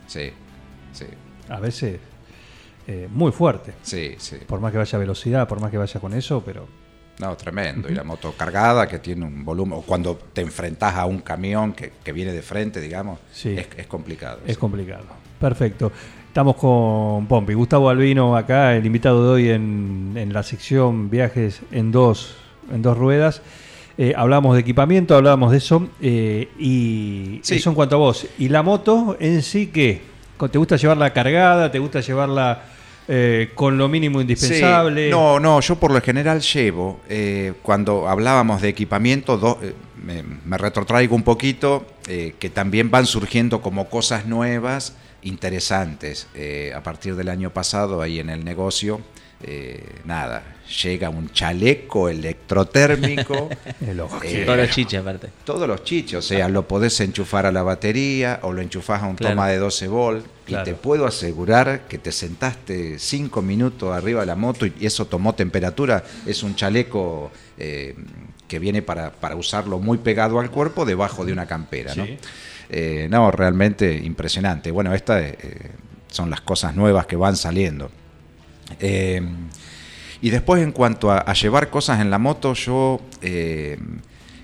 Sí, 0.06 0.30
sí, 0.92 1.06
a 1.50 1.60
veces 1.62 2.00
eh, 2.86 3.08
muy 3.10 3.32
fuertes. 3.32 3.74
sí, 3.82 4.16
sí. 4.18 4.36
Por 4.46 4.60
más 4.60 4.74
que 4.74 4.78
vaya 4.80 4.98
a 4.98 5.00
velocidad, 5.00 5.48
por 5.48 5.62
más 5.62 5.72
que 5.72 5.78
vaya 5.78 6.00
con 6.02 6.14
eso, 6.14 6.44
pero 6.46 6.68
No, 7.20 7.36
tremendo. 7.38 7.90
Y 7.90 7.94
la 7.94 8.04
moto 8.04 8.34
cargada 8.38 8.88
que 8.88 9.00
tiene 9.00 9.26
un 9.26 9.46
volumen, 9.46 9.78
o 9.78 9.82
cuando 9.82 10.16
te 10.34 10.42
enfrentas 10.42 10.96
a 10.96 11.06
un 11.06 11.20
camión 11.20 11.74
que, 11.74 11.94
que 12.04 12.12
viene 12.12 12.32
de 12.34 12.42
frente, 12.42 12.82
digamos, 12.82 13.20
Sí. 13.32 13.56
es, 13.58 13.68
es 13.78 13.88
complicado. 13.88 14.40
es 14.46 14.56
sí. 14.56 14.60
complicado. 14.60 15.04
Perfecto. 15.40 15.92
Estamos 16.28 16.56
con 16.56 17.28
Pompi. 17.28 17.54
Gustavo 17.54 17.90
Albino 17.90 18.36
acá, 18.36 18.76
el 18.76 18.86
invitado 18.86 19.24
de 19.24 19.30
hoy 19.32 19.50
en, 19.52 20.14
en 20.16 20.34
la 20.34 20.42
sección 20.42 21.10
viajes 21.12 21.62
en 21.72 21.92
dos, 21.92 22.36
en 22.72 22.82
dos 22.82 22.98
ruedas. 22.98 23.42
Eh, 24.00 24.14
hablábamos 24.18 24.56
de 24.56 24.62
equipamiento, 24.62 25.16
hablábamos 25.16 25.52
de 25.52 25.58
eso. 25.60 25.88
eh, 26.02 26.50
y 26.58 27.40
Sí. 27.44 27.56
eso 27.58 27.70
en 27.70 27.76
cuanto 27.76 27.96
a 27.98 28.00
vos. 28.00 28.26
¿Y 28.40 28.50
la 28.50 28.64
moto 28.64 29.16
en 29.20 29.44
sí 29.44 29.68
qué? 29.68 30.02
¿Te 30.52 30.58
gusta 30.58 30.76
llevarla 30.78 31.14
cargada? 31.14 31.72
¿Te 31.72 31.78
gusta 31.78 32.00
llevarla 32.02 32.64
eh, 33.08 33.52
con 33.56 33.78
lo 33.78 33.88
mínimo 33.88 34.22
indispensable? 34.22 35.10
No, 35.10 35.40
no, 35.40 35.60
yo 35.62 35.76
por 35.76 35.92
lo 35.92 36.02
general 36.02 36.42
llevo, 36.42 37.00
eh, 37.10 37.54
cuando 37.62 38.08
hablábamos 38.08 38.62
de 38.62 38.70
equipamiento, 38.70 39.38
do- 39.38 39.60
eh, 39.62 39.74
me, 40.04 40.24
me 40.46 40.58
retrotraigo 40.58 41.16
un 41.16 41.24
poquito, 41.24 41.86
eh, 42.08 42.36
que 42.40 42.50
también 42.50 42.90
van 42.92 43.06
surgiendo 43.06 43.62
como 43.62 43.90
cosas 43.90 44.26
nuevas, 44.26 44.96
interesantes. 45.22 46.28
Eh, 46.36 46.72
a 46.76 46.82
partir 46.84 47.16
del 47.16 47.30
año 47.30 47.50
pasado, 47.52 48.02
ahí 48.02 48.20
en 48.20 48.30
el 48.30 48.44
negocio, 48.44 49.02
eh, 49.44 49.84
nada, 50.06 50.44
llega 50.84 51.10
un 51.10 51.30
chaleco 51.32 52.10
electrotérmico. 52.10 53.50
El 53.86 54.00
ojo. 54.00 54.20
eh, 54.24 54.44
Todos 54.46 54.58
los 54.58 54.70
chiches, 54.70 55.00
aparte. 55.02 55.28
todos 55.44 55.68
los 55.68 55.84
chiches, 55.84 56.16
o 56.20 56.22
sea, 56.22 56.48
lo 56.50 56.68
podés 56.68 57.00
enchufar 57.02 57.46
a 57.46 57.52
la 57.52 57.64
batería 57.64 58.40
o 58.44 58.54
lo 58.54 58.62
enchufás 58.62 59.04
a 59.04 59.08
un 59.08 59.16
Claro. 59.16 59.36
toma 59.36 59.48
de 59.50 59.58
12 59.58 59.88
volt 59.88 60.26
Claro. 60.46 60.64
y 60.64 60.66
te 60.66 60.74
puedo 60.76 61.06
asegurar 61.06 61.82
que 61.88 61.98
te 61.98 62.12
sentaste 62.12 63.00
5 63.00 63.42
minutos 63.42 63.96
arriba 63.96 64.22
de 64.22 64.26
la 64.28 64.36
moto 64.36 64.66
y 64.66 64.74
eso 64.86 65.06
tomó 65.06 65.34
temperatura. 65.36 66.04
Es 66.26 66.44
un 66.44 66.56
chaleco 66.56 67.32
eh, 67.58 67.96
que 68.48 68.60
viene 68.60 68.82
para, 68.82 69.12
para 69.12 69.36
usarlo 69.36 69.80
muy 69.80 69.98
pegado 70.00 70.40
al 70.40 70.52
cuerpo 70.52 70.86
debajo 70.86 71.26
de 71.26 71.32
una 71.34 71.46
campera, 71.46 71.96
¿no? 71.96 72.06
Sí. 72.06 72.18
Eh, 72.70 73.08
no, 73.10 73.30
realmente 73.32 73.94
impresionante. 73.96 74.72
Bueno, 74.72 74.94
estas 74.94 75.22
eh, 75.24 75.72
son 76.08 76.30
las 76.30 76.42
cosas 76.42 76.76
nuevas 76.76 77.06
que 77.06 77.16
van 77.16 77.36
saliendo. 77.36 77.90
Eh, 78.80 79.22
y 80.24 80.30
después 80.30 80.64
en 80.64 80.72
cuanto 80.72 81.12
a, 81.12 81.34
llevar 81.34 81.70
cosas 81.70 82.00
en 82.00 82.10
la 82.10 82.18
moto, 82.18 82.54
yo 82.54 83.02
eh, 83.22 83.78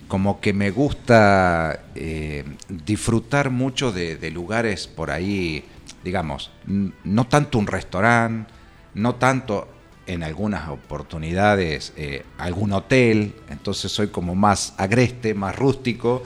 como 0.09 0.41
que 0.41 0.51
me 0.51 0.71
gusta 0.71 1.83
eh, 1.95 2.43
disfrutar 2.67 3.49
mucho 3.49 3.93
de, 3.93 4.31
lugares 4.31 4.87
por 4.87 5.09
ahí, 5.09 5.63
digamos, 6.03 6.51
no 6.65 7.27
tanto 7.27 7.59
un 7.59 7.67
restaurante, 7.67 8.51
no 8.95 9.15
tanto 9.15 9.69
en 10.05 10.23
algunas 10.23 10.67
oportunidades 10.67 11.93
eh, 11.95 12.25
algún 12.39 12.73
hotel, 12.73 13.35
entonces 13.49 13.91
soy 13.91 14.07
como 14.07 14.35
más 14.35 14.73
agreste, 14.77 15.33
más 15.33 15.55
rústico, 15.55 16.23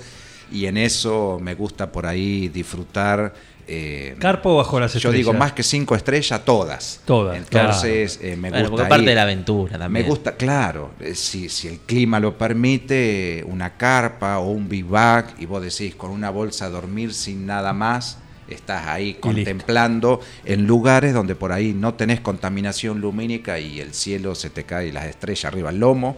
y 0.49 0.65
en 0.65 0.77
eso 0.77 1.38
me 1.41 1.53
gusta 1.53 1.91
por 1.91 2.06
ahí 2.06 2.47
disfrutar. 2.47 3.34
Eh, 3.67 4.15
¿Carpo 4.19 4.56
bajo 4.58 4.80
las 4.80 4.91
yo 4.93 4.97
estrellas? 4.97 5.17
digo 5.17 5.34
más 5.34 5.54
que 5.54 5.63
cinco 5.63 5.95
estrellas, 5.95 6.43
todas. 6.45 7.02
Todas, 7.06 7.38
Entonces, 7.38 8.19
eh, 8.21 8.36
me 8.36 8.49
Bueno, 8.49 8.69
gusta. 8.69 8.88
parte 8.89 9.04
ir. 9.04 9.10
de 9.10 9.15
la 9.15 9.21
aventura 9.23 9.78
también. 9.78 10.04
Me 10.06 10.10
gusta, 10.10 10.36
claro, 10.36 10.91
eh, 10.99 11.15
si, 11.15 11.49
si 11.49 11.67
el 11.67 11.80
clima 11.80 12.19
lo 12.19 12.38
permite, 12.38 13.43
una 13.47 13.78
carpa 13.78 14.39
o 14.39 14.52
un 14.52 14.67
bivac, 14.69 15.39
y 15.39 15.45
vos 15.45 15.62
decís 15.62 15.95
con 15.95 16.12
una 16.12 16.30
bolsa 16.30 16.65
a 16.65 16.69
dormir 16.69 17.13
sin 17.13 17.45
nada 17.45 17.73
más, 17.73 18.17
estás 18.47 18.86
ahí 18.88 19.15
contemplando 19.15 20.19
en 20.45 20.67
lugares 20.67 21.13
donde 21.13 21.34
por 21.34 21.52
ahí 21.54 21.73
no 21.73 21.93
tenés 21.93 22.19
contaminación 22.19 22.99
lumínica 22.99 23.58
y 23.60 23.80
el 23.80 23.93
cielo 23.93 24.36
se 24.36 24.49
te 24.49 24.65
cae 24.65 24.91
las 24.91 25.06
estrellas 25.06 25.45
arriba 25.45 25.69
al 25.69 25.80
lomo, 25.80 26.17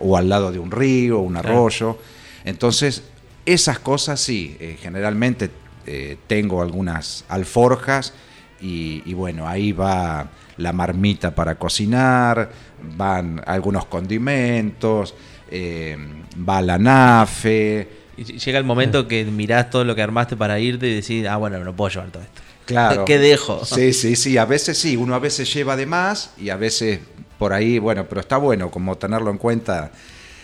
o 0.00 0.16
al 0.16 0.28
lado 0.28 0.50
de 0.52 0.58
un 0.58 0.70
río, 0.70 1.20
un 1.20 1.32
Claro. 1.34 1.48
arroyo. 1.48 1.98
Entonces, 2.44 3.04
Esas 3.44 3.80
cosas 3.80 4.20
sí, 4.20 4.56
eh, 4.60 4.76
generalmente 4.80 5.50
eh, 5.86 6.16
tengo 6.26 6.62
algunas 6.62 7.24
alforjas 7.28 8.12
y, 8.60 9.02
y 9.04 9.14
bueno, 9.14 9.48
ahí 9.48 9.72
va 9.72 10.30
la 10.56 10.72
marmita 10.72 11.34
para 11.34 11.56
cocinar, 11.56 12.50
van 12.96 13.42
algunos 13.46 13.86
condimentos, 13.86 15.14
eh, 15.50 15.96
va 16.48 16.62
la 16.62 16.78
nafe. 16.78 17.88
Y 18.16 18.24
llega 18.24 18.58
el 18.58 18.64
momento 18.64 19.08
que 19.08 19.24
mirás 19.24 19.70
todo 19.70 19.84
lo 19.84 19.94
que 19.94 20.02
armaste 20.02 20.36
para 20.36 20.58
irte 20.58 20.88
y 20.88 20.94
decís, 20.94 21.26
ah, 21.26 21.36
bueno, 21.36 21.58
no 21.64 21.74
puedo 21.74 21.90
llevar 21.90 22.10
todo 22.10 22.22
esto. 22.22 22.42
Claro. 22.66 23.04
¿Qué 23.06 23.18
dejo? 23.18 23.64
Sí, 23.64 23.92
sí, 23.92 24.16
sí, 24.16 24.36
a 24.38 24.44
veces 24.44 24.78
sí, 24.78 24.96
uno 24.96 25.14
a 25.14 25.18
veces 25.18 25.52
lleva 25.52 25.76
de 25.76 25.86
más 25.86 26.32
y 26.38 26.50
a 26.50 26.56
veces 26.56 27.00
por 27.38 27.52
ahí, 27.52 27.78
bueno, 27.78 28.06
pero 28.08 28.20
está 28.20 28.36
bueno 28.36 28.70
como 28.70 28.96
tenerlo 28.96 29.30
en 29.30 29.38
cuenta. 29.38 29.90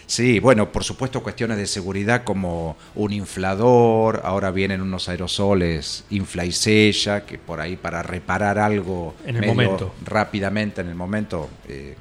Sí, 0.08 0.40
bueno, 0.40 0.72
por 0.72 0.84
supuesto 0.84 1.22
cuestiones 1.22 1.58
de 1.58 1.66
seguridad 1.66 2.24
como 2.24 2.78
un 2.94 3.12
inflador, 3.12 4.22
ahora 4.24 4.50
vienen 4.50 4.80
unos 4.80 5.06
aerosoles 5.10 6.04
infla 6.08 6.46
y 6.46 6.52
sella, 6.52 7.26
que 7.26 7.36
por 7.36 7.60
ahí 7.60 7.76
para 7.76 8.02
reparar 8.02 8.58
algo 8.58 9.14
En 9.26 9.36
el 9.36 9.40
medio 9.42 9.54
momento. 9.54 9.94
rápidamente 10.06 10.80
en 10.80 10.88
el 10.88 10.94
momento 10.94 11.50
eh, 11.68 11.94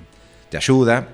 te 0.50 0.56
ayuda. 0.56 1.06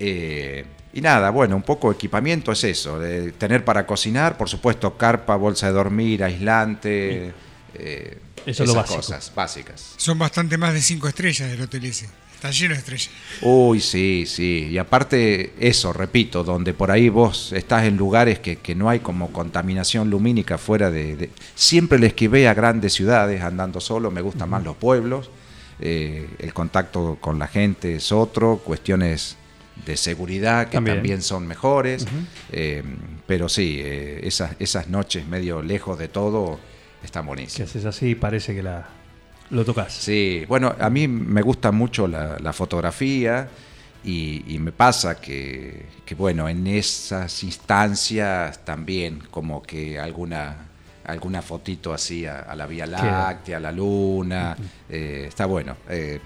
Eh, 0.00 0.64
y 0.94 1.00
nada, 1.02 1.28
bueno, 1.28 1.56
un 1.56 1.62
poco 1.62 1.92
equipamiento 1.92 2.52
es 2.52 2.64
eso, 2.64 2.98
de 2.98 3.32
tener 3.32 3.62
para 3.62 3.86
cocinar, 3.86 4.38
por 4.38 4.48
supuesto, 4.48 4.96
carpa, 4.96 5.36
bolsa 5.36 5.66
de 5.66 5.72
dormir, 5.74 6.24
aislante, 6.24 7.32
eh, 7.74 8.18
Eso 8.46 8.62
es 8.62 8.68
lo 8.68 8.72
esas 8.72 8.76
básico. 8.76 8.96
cosas 8.96 9.32
básicas. 9.34 9.94
Son 9.98 10.18
bastante 10.18 10.56
más 10.56 10.72
de 10.72 10.80
cinco 10.80 11.06
estrellas 11.06 11.50
del 11.50 11.60
hotel 11.60 11.84
ese. 11.84 12.08
Está 12.44 12.50
lleno 12.58 12.74
de 12.74 12.80
estrellas. 12.80 13.10
Uy, 13.40 13.80
sí, 13.80 14.24
sí. 14.26 14.68
Y 14.70 14.76
aparte, 14.76 15.54
eso, 15.58 15.94
repito, 15.94 16.44
donde 16.44 16.74
por 16.74 16.90
ahí 16.90 17.08
vos 17.08 17.52
estás 17.54 17.84
en 17.84 17.96
lugares 17.96 18.38
que, 18.38 18.56
que 18.56 18.74
no 18.74 18.90
hay 18.90 18.98
como 19.00 19.32
contaminación 19.32 20.10
lumínica 20.10 20.58
fuera 20.58 20.90
de, 20.90 21.16
de- 21.16 21.30
Siempre 21.54 21.98
le 21.98 22.08
esquivé 22.08 22.46
a 22.46 22.52
grandes 22.52 22.92
ciudades 22.92 23.40
andando 23.40 23.80
solo, 23.80 24.10
me 24.10 24.20
gustan 24.20 24.50
más 24.50 24.62
los 24.62 24.76
pueblos. 24.76 25.30
eh, 25.80 26.28
el 26.38 26.52
contacto 26.52 27.16
con 27.18 27.38
la 27.38 27.46
gente 27.48 27.96
es 27.96 28.12
otro, 28.12 28.58
cuestiones 28.58 29.36
de 29.86 29.96
seguridad 29.96 30.66
que 30.68 30.72
También. 30.76 30.96
también, 30.98 31.22
son 31.22 31.46
mejores. 31.46 32.06
eh, 32.52 32.82
pero 33.26 33.48
sí, 33.48 33.80
eh, 33.82 34.20
esas, 34.22 34.54
esas 34.58 34.88
noches 34.88 35.26
medio 35.26 35.62
lejos 35.62 35.98
de 35.98 36.08
todo 36.08 36.60
están 37.02 37.22
Que 37.22 37.28
buenísimas. 37.28 37.70
haces 37.70 37.86
así 37.86 38.14
parece 38.14 38.54
que 38.54 38.62
la 38.62 38.86
lo 39.50 39.64
tocas. 39.64 39.92
Sí, 39.92 40.44
bueno, 40.48 40.74
a 40.78 40.90
mí 40.90 41.06
me 41.08 41.42
gusta 41.42 41.70
mucho 41.72 42.06
la, 42.08 42.38
la 42.40 42.52
fotografía 42.52 43.48
y, 44.04 44.42
y 44.54 44.58
me 44.58 44.72
pasa 44.72 45.20
que, 45.20 45.86
que, 46.04 46.14
bueno, 46.14 46.48
en 46.48 46.66
esas 46.66 47.42
instancias 47.42 48.64
también 48.64 49.22
como 49.30 49.62
que 49.62 49.98
alguna, 49.98 50.56
alguna 51.04 51.40
fotito 51.42 51.92
así 51.92 52.26
a, 52.26 52.40
a 52.40 52.54
la 52.56 52.66
Vía 52.66 52.86
Láctea, 52.86 53.58
a 53.58 53.60
la 53.60 53.72
Luna, 53.72 54.56
eh, 54.88 55.26
está 55.28 55.46
bueno. 55.46 55.76
Eh, 55.88 56.20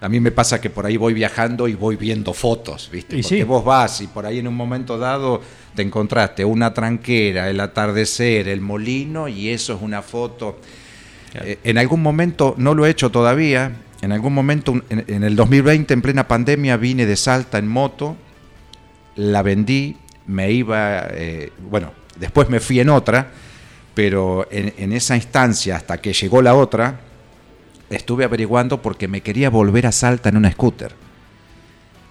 a 0.00 0.08
mí 0.08 0.20
me 0.20 0.30
pasa 0.30 0.60
que 0.60 0.70
por 0.70 0.86
ahí 0.86 0.96
voy 0.96 1.12
viajando 1.12 1.66
y 1.66 1.74
voy 1.74 1.96
viendo 1.96 2.32
fotos, 2.32 2.88
¿viste? 2.92 3.16
Y 3.16 3.22
Porque 3.22 3.36
sí. 3.38 3.42
vos 3.42 3.64
vas 3.64 4.00
y 4.00 4.06
por 4.06 4.26
ahí 4.26 4.38
en 4.38 4.46
un 4.46 4.54
momento 4.54 4.96
dado 4.96 5.42
te 5.74 5.82
encontraste 5.82 6.44
una 6.44 6.72
tranquera, 6.72 7.50
el 7.50 7.58
atardecer, 7.58 8.46
el 8.46 8.60
molino 8.60 9.26
y 9.26 9.48
eso 9.48 9.74
es 9.74 9.82
una 9.82 10.00
foto. 10.02 10.60
Eh, 11.44 11.58
en 11.64 11.78
algún 11.78 12.02
momento, 12.02 12.54
no 12.58 12.74
lo 12.74 12.86
he 12.86 12.90
hecho 12.90 13.10
todavía, 13.10 13.72
en 14.00 14.12
algún 14.12 14.32
momento, 14.32 14.80
en, 14.90 15.24
el 15.24 15.34
2020, 15.34 15.92
en 15.92 16.02
plena 16.02 16.28
pandemia, 16.28 16.76
vine 16.76 17.04
de 17.04 17.16
Salta 17.16 17.58
en 17.58 17.66
moto, 17.66 18.16
la 19.16 19.42
vendí, 19.42 19.96
me 20.26 20.52
iba, 20.52 21.08
eh, 21.10 21.52
bueno, 21.68 21.92
después 22.16 22.48
me 22.48 22.60
fui 22.60 22.78
en 22.78 22.90
otra, 22.90 23.32
pero 23.94 24.46
en, 24.50 24.72
en 24.78 24.92
esa 24.92 25.16
instancia, 25.16 25.76
hasta 25.76 25.98
que 25.98 26.12
llegó 26.12 26.42
la 26.42 26.54
otra, 26.54 27.00
estuve 27.90 28.24
averiguando 28.24 28.82
porque 28.82 29.08
me 29.08 29.20
quería 29.20 29.50
volver 29.50 29.86
a 29.86 29.92
Salta 29.92 30.28
en 30.28 30.36
una 30.36 30.52
scooter. 30.52 30.94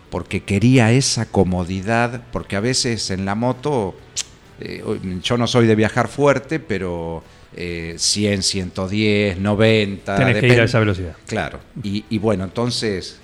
Porque 0.09 0.43
quería 0.43 0.91
esa 0.91 1.25
comodidad, 1.25 2.23
porque 2.31 2.55
a 2.55 2.61
veces 2.61 3.11
en 3.11 3.25
la 3.25 3.35
moto, 3.35 3.95
eh, 4.59 4.83
yo 5.21 5.37
no 5.37 5.47
soy 5.47 5.67
de 5.67 5.75
viajar 5.75 6.07
fuerte, 6.07 6.59
pero 6.59 7.23
eh, 7.55 7.95
100, 7.97 8.43
110, 8.43 9.37
90. 9.39 10.15
Tenés 10.17 10.37
que 10.39 10.47
ir 10.47 10.59
a 10.61 10.63
esa 10.65 10.79
velocidad. 10.79 11.15
Claro, 11.27 11.59
y, 11.83 12.05
y 12.09 12.17
bueno, 12.17 12.43
entonces, 12.43 13.19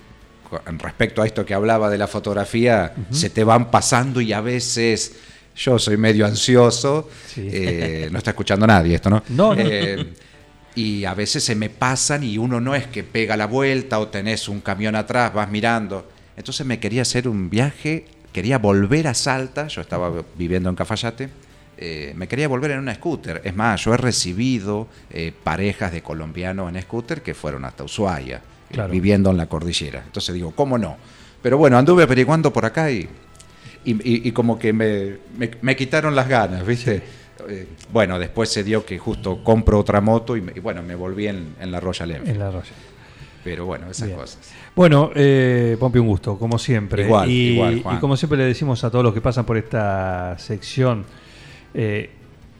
respecto 0.80 1.22
a 1.22 1.26
esto 1.26 1.46
que 1.46 1.54
hablaba 1.54 1.90
de 1.90 1.98
la 1.98 2.08
fotografía, 2.08 2.94
se 3.12 3.30
te 3.30 3.44
van 3.44 3.72
pasando 3.72 4.22
y 4.22 4.34
a 4.34 4.42
veces 4.42 5.16
yo 5.56 5.78
soy 5.80 5.98
medio 5.98 6.26
ansioso, 6.26 7.10
Sí. 7.28 7.48
eh, 7.52 8.10
no 8.12 8.18
está 8.18 8.32
escuchando 8.32 8.66
nadie 8.68 8.96
esto, 8.96 9.10
¿no? 9.10 9.24
No, 9.30 9.54
no. 9.56 9.62
Eh, 9.64 10.14
y 10.76 11.06
a 11.06 11.14
veces 11.14 11.44
se 11.44 11.54
me 11.56 11.70
pasan 11.70 12.24
y 12.24 12.40
uno 12.40 12.60
no 12.60 12.74
es 12.74 12.88
que 12.88 13.04
pega 13.04 13.38
la 13.38 13.46
vuelta 13.46 14.00
o 14.00 14.08
tenés 14.08 14.48
un 14.50 14.60
camión 14.62 14.96
atrás, 14.96 15.32
vas 15.32 15.50
mirando. 15.52 16.10
Entonces 16.36 16.66
me 16.66 16.80
quería 16.80 17.04
hacer 17.04 17.28
un 17.28 17.52
viaje, 17.52 18.06
quería 18.32 18.58
volver 18.58 19.08
a 19.08 19.14
Salta, 19.14 19.68
yo 19.68 19.82
estaba 19.82 20.12
viviendo 20.36 20.70
en 20.72 20.76
Cafayate, 20.76 21.30
eh, 21.86 22.14
me 22.16 22.30
quería 22.30 22.48
volver 22.48 22.72
en 22.72 22.80
una 22.80 22.96
scooter. 22.96 23.42
Es 23.44 23.54
más, 23.54 23.84
yo 23.84 23.94
he 23.94 23.98
recibido 23.98 24.88
eh, 25.10 25.34
parejas 25.44 25.92
de 25.92 26.02
colombianos 26.02 26.74
en 26.74 26.82
scooter 26.82 27.22
que 27.22 27.34
fueron 27.34 27.66
hasta 27.66 27.84
Ushuaia, 27.84 28.38
eh, 28.38 28.42
Claro. 28.74 28.90
viviendo 28.92 29.30
en 29.32 29.38
la 29.38 29.48
cordillera. 29.48 30.02
Entonces 30.06 30.34
digo, 30.34 30.52
¿cómo 30.56 30.78
no? 30.78 30.96
Pero 31.42 31.58
bueno, 31.58 31.78
anduve 31.78 32.04
averiguando 32.04 32.54
por 32.54 32.66
acá 32.66 32.90
y, 32.90 33.10
y, 33.84 33.92
y- 33.92 34.28
y 34.30 34.32
como 34.32 34.58
que 34.58 34.72
me, 34.72 35.18
me- 35.38 35.52
me 35.62 35.76
quitaron 35.76 36.16
las 36.16 36.30
ganas, 36.30 36.66
¿viste? 36.66 37.04
Eh, 37.50 37.68
bueno, 37.92 38.18
después 38.18 38.48
se 38.50 38.64
dio 38.64 38.86
que 38.86 38.98
justo 38.98 39.44
compro 39.44 39.78
otra 39.80 40.00
moto 40.00 40.38
y, 40.38 40.42
me- 40.42 40.54
bueno, 40.62 40.82
me 40.82 40.96
volví 40.96 41.28
en, 41.28 41.56
en 41.60 41.70
la 41.70 41.82
Royal 41.82 42.12
Enfield. 42.12 42.30
En 42.30 42.40
la 42.40 42.50
Roya. 42.50 42.72
Pero 43.44 43.66
bueno, 43.66 43.92
esas 43.92 44.08
Bien. 44.08 44.18
cosas. 44.18 44.40
Bueno, 44.74 45.12
eh, 45.14 45.76
Pompi, 45.78 46.00
un 46.00 46.08
gusto, 46.08 46.40
como 46.40 46.58
siempre. 46.58 47.04
Igual, 47.04 47.30
y, 47.30 47.34
igual, 47.56 47.82
Juan. 47.84 47.98
y 47.98 48.00
como 48.00 48.16
siempre 48.16 48.38
le 48.38 48.46
decimos 48.46 48.82
a 48.86 48.90
todos 48.90 49.04
los 49.04 49.14
que 49.14 49.20
pasan 49.20 49.44
por 49.46 49.58
esta 49.58 50.38
sección, 50.40 51.04
eh, 51.74 52.10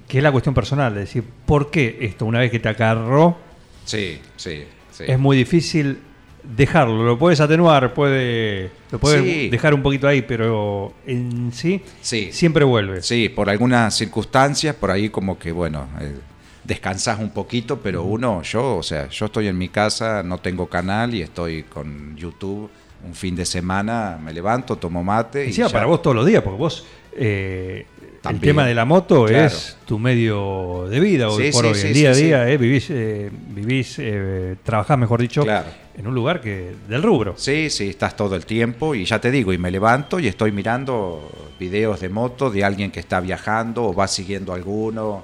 que 0.08 0.18
es 0.18 0.24
la 0.24 0.32
cuestión 0.32 0.54
personal, 0.56 0.94
de 0.94 1.02
decir, 1.02 1.24
¿por 1.46 1.72
qué 1.72 1.98
esto, 2.02 2.26
una 2.26 2.40
vez 2.40 2.52
que 2.52 2.60
te 2.60 2.70
agarró, 2.70 3.38
Sí, 3.86 4.20
sí, 4.36 4.64
sí. 4.92 5.04
es 5.08 5.18
muy 5.20 5.38
difícil 5.38 6.00
dejarlo? 6.44 7.04
Lo 7.04 7.18
puedes 7.18 7.40
atenuar, 7.40 7.94
puede, 7.94 8.70
lo 8.92 9.00
puedes 9.00 9.22
Sí. 9.24 9.50
dejar 9.50 9.74
un 9.74 9.82
poquito 9.82 10.08
ahí, 10.08 10.22
pero 10.22 10.94
en 11.08 11.52
sí, 11.54 11.82
Sí. 12.02 12.30
siempre 12.32 12.64
vuelve. 12.66 13.02
Sí, 13.02 13.30
por 13.30 13.50
algunas 13.50 13.96
circunstancias, 13.96 14.76
por 14.76 14.92
ahí 14.92 15.10
como 15.10 15.40
que, 15.40 15.52
bueno, 15.52 15.88
eh, 16.02 16.16
descansás 16.64 17.20
un 17.20 17.30
poquito, 17.32 17.80
pero 17.80 18.04
uno, 18.04 18.42
yo, 18.44 18.78
o 18.78 18.84
sea, 18.84 19.10
yo 19.10 19.26
estoy 19.28 19.48
en 19.48 19.58
mi 19.58 19.70
casa, 19.70 20.22
no 20.24 20.38
tengo 20.38 20.68
canal 20.68 21.14
y 21.14 21.22
estoy 21.22 21.64
con 21.64 22.16
YouTube 22.18 22.70
un 23.06 23.14
fin 23.16 23.36
de 23.36 23.46
semana, 23.46 24.18
me 24.24 24.32
levanto, 24.34 24.78
tomo 24.78 25.04
mate. 25.04 25.48
y 25.48 25.52
ya. 25.52 25.68
para 25.70 25.86
vos 25.86 26.02
todos 26.02 26.16
los 26.16 26.26
días, 26.26 26.42
porque 26.42 26.58
vos 26.58 26.86
eh, 27.18 27.86
el 28.30 28.40
tema 28.40 28.66
de 28.66 28.74
la 28.74 28.86
moto 28.86 29.26
Claro. 29.26 29.46
es 29.48 29.78
tu 29.86 30.00
medio 30.00 30.88
de 30.90 31.00
vida 31.00 31.30
hoy 31.30 31.46
Sí, 31.48 31.52
por 31.52 31.66
sí, 31.66 31.72
hoy. 31.72 31.76
sí, 31.76 31.88
el 31.88 31.94
día 31.94 32.10
a 32.10 32.14
día 32.16 32.50
eh, 32.50 32.58
vivís, 32.58 32.88
eh, 32.90 33.30
vivís 33.50 33.96
eh, 34.00 34.56
trabajás, 34.64 34.98
mejor 34.98 35.20
dicho, 35.22 35.44
Claro. 35.44 35.68
en 35.98 36.08
un 36.08 36.16
lugar 36.16 36.40
que 36.42 36.74
del 36.88 37.04
rubro. 37.04 37.34
Sí, 37.38 37.70
sí, 37.70 37.90
estás 37.90 38.16
todo 38.16 38.36
el 38.36 38.46
tiempo 38.46 38.96
y 38.96 39.06
ya 39.06 39.20
te 39.20 39.30
digo, 39.32 39.52
y 39.54 39.58
me 39.58 39.70
levanto 39.72 40.20
y 40.20 40.28
estoy 40.28 40.52
mirando 40.52 41.30
videos 41.60 42.00
de 42.00 42.10
moto 42.10 42.50
de 42.50 42.64
alguien 42.64 42.92
que 42.92 43.00
está 43.00 43.20
viajando 43.20 43.84
o 43.86 43.94
va 43.94 44.08
siguiendo 44.08 44.54
alguno. 44.54 45.24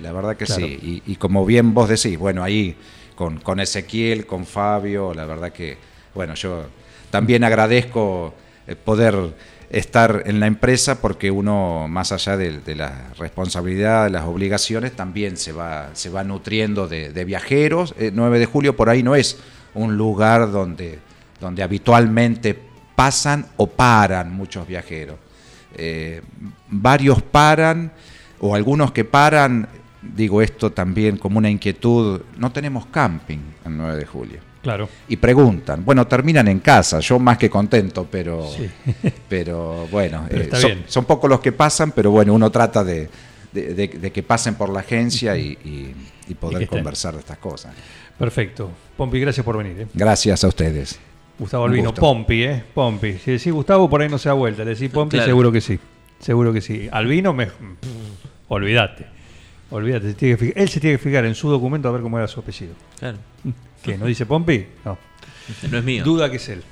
La 0.00 0.12
verdad 0.12 0.36
que 0.36 0.44
Claro. 0.44 0.64
sí. 0.66 1.02
Y, 1.06 1.12
y 1.12 1.16
como 1.16 1.44
bien 1.44 1.74
vos 1.74 1.88
decís, 1.88 2.16
bueno, 2.18 2.42
ahí 2.44 2.76
con, 3.16 3.38
con 3.40 3.58
Ezequiel, 3.60 4.26
con 4.26 4.46
Fabio, 4.46 5.12
la 5.14 5.24
verdad 5.26 5.52
que, 5.52 5.76
bueno, 6.14 6.34
yo 6.34 6.64
también 7.10 7.42
agradezco 7.44 8.32
poder 8.84 9.34
estar 9.72 10.24
en 10.26 10.38
la 10.38 10.46
empresa 10.46 11.00
porque 11.00 11.30
uno, 11.30 11.88
más 11.88 12.12
allá 12.12 12.36
de, 12.36 12.74
la 12.76 13.08
responsabilidad, 13.18 14.04
de 14.04 14.10
las 14.10 14.24
obligaciones, 14.24 14.92
también 14.92 15.36
se 15.38 15.52
va, 15.52 15.90
se 15.94 16.10
va 16.10 16.22
nutriendo 16.24 16.86
de, 16.86 17.24
viajeros. 17.24 17.94
Eh, 17.98 18.10
9 18.12 18.38
de 18.38 18.46
julio 18.46 18.76
por 18.76 18.90
ahí 18.90 19.02
no 19.02 19.16
es 19.16 19.38
un 19.74 19.96
lugar 19.96 20.52
donde, 20.52 20.98
donde 21.40 21.62
habitualmente 21.62 22.56
pasan 22.94 23.46
o 23.56 23.66
paran 23.66 24.32
muchos 24.32 24.68
viajeros. 24.68 25.16
Eh, 25.74 26.20
varios 26.68 27.22
paran, 27.22 27.92
o 28.40 28.54
algunos 28.54 28.92
que 28.92 29.06
paran, 29.06 29.66
digo 30.02 30.42
esto 30.42 30.70
también 30.70 31.16
como 31.16 31.38
una 31.38 31.48
inquietud, 31.48 32.20
no 32.36 32.52
tenemos 32.52 32.84
camping 32.86 33.38
el 33.64 33.76
9 33.76 33.96
de 33.96 34.06
julio. 34.06 34.51
Claro. 34.62 34.88
Y 35.08 35.16
preguntan, 35.16 35.84
bueno, 35.84 36.06
terminan 36.06 36.46
en 36.48 36.60
casa, 36.60 37.00
yo 37.00 37.18
más 37.18 37.36
que 37.36 37.50
contento, 37.50 38.06
pero, 38.10 38.46
Sí. 38.48 38.70
pero 39.28 39.86
bueno, 39.90 40.24
Pero 40.28 40.40
eh, 40.40 40.44
está 40.44 40.56
son, 40.60 40.70
bien. 40.70 40.84
son 40.86 41.04
pocos 41.04 41.28
los 41.28 41.40
que 41.40 41.52
pasan, 41.52 41.90
pero 41.92 42.10
bueno, 42.12 42.32
uno 42.32 42.48
trata 42.50 42.84
de, 42.84 43.08
de- 43.52 43.74
de- 43.74 43.88
de 43.88 44.12
que 44.12 44.22
pasen 44.22 44.54
por 44.54 44.68
la 44.70 44.80
agencia 44.80 45.36
y, 45.36 45.48
y- 45.64 45.94
y 46.28 46.34
poder 46.34 46.68
conversar 46.68 47.14
de 47.14 47.20
estas 47.20 47.38
cosas. 47.38 47.74
Perfecto. 48.18 48.70
Pompi, 48.96 49.18
gracias 49.18 49.44
por 49.44 49.56
venir. 49.58 49.80
eh. 49.80 49.86
Gracias 49.94 50.44
a 50.44 50.48
ustedes. 50.48 50.98
Gustavo 51.38 51.64
Albino. 51.64 51.92
Pompi, 51.92 52.44
¿eh? 52.44 52.62
Pompi. 52.72 53.14
Si 53.14 53.32
decís 53.32 53.52
Gustavo, 53.52 53.90
por 53.90 54.00
ahí 54.00 54.08
no 54.08 54.18
se 54.18 54.28
da 54.28 54.34
vuelta. 54.34 54.64
Le 54.64 54.74
decís 54.74 54.90
Pompi, 54.90 55.16
Claro. 55.16 55.26
seguro 55.26 55.50
que 55.50 55.60
sí. 55.60 55.78
Seguro 56.20 56.52
que 56.52 56.60
sí. 56.60 56.88
Albino, 56.92 57.32
me... 57.32 57.48
olvídate. 58.48 59.06
Olvídate, 59.72 60.12
tiene 60.14 60.36
que 60.36 60.52
él 60.54 60.68
se 60.68 60.80
tiene 60.80 60.98
que 60.98 61.02
fijar 61.02 61.24
en 61.24 61.34
su 61.34 61.48
documento 61.48 61.88
a 61.88 61.92
ver 61.92 62.02
cómo 62.02 62.18
era 62.18 62.28
su 62.28 62.40
apellido. 62.40 62.74
Claro. 62.98 63.18
¿Qué? 63.82 63.96
¿No 63.96 64.06
dice 64.06 64.26
Pompi? 64.26 64.66
No. 64.84 64.98
No 65.70 65.78
es 65.78 65.84
mío. 65.84 66.04
Duda 66.04 66.30
que 66.30 66.36
es 66.36 66.48
él. 66.50 66.62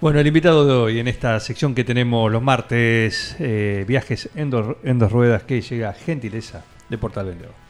Bueno, 0.00 0.20
el 0.20 0.26
invitado 0.26 0.66
de 0.66 0.72
hoy 0.72 0.98
en 0.98 1.08
esta 1.08 1.38
sección 1.40 1.74
que 1.74 1.84
tenemos 1.84 2.30
los 2.30 2.42
martes, 2.42 3.36
eh, 3.38 3.84
viajes 3.86 4.30
en 4.34 4.48
dos, 4.48 4.76
en 4.82 4.98
dos 4.98 5.12
ruedas, 5.12 5.42
que 5.42 5.60
llega 5.60 5.92
gentileza 5.92 6.64
de 6.88 6.98
Portal 6.98 7.26
Vendedor. 7.26 7.69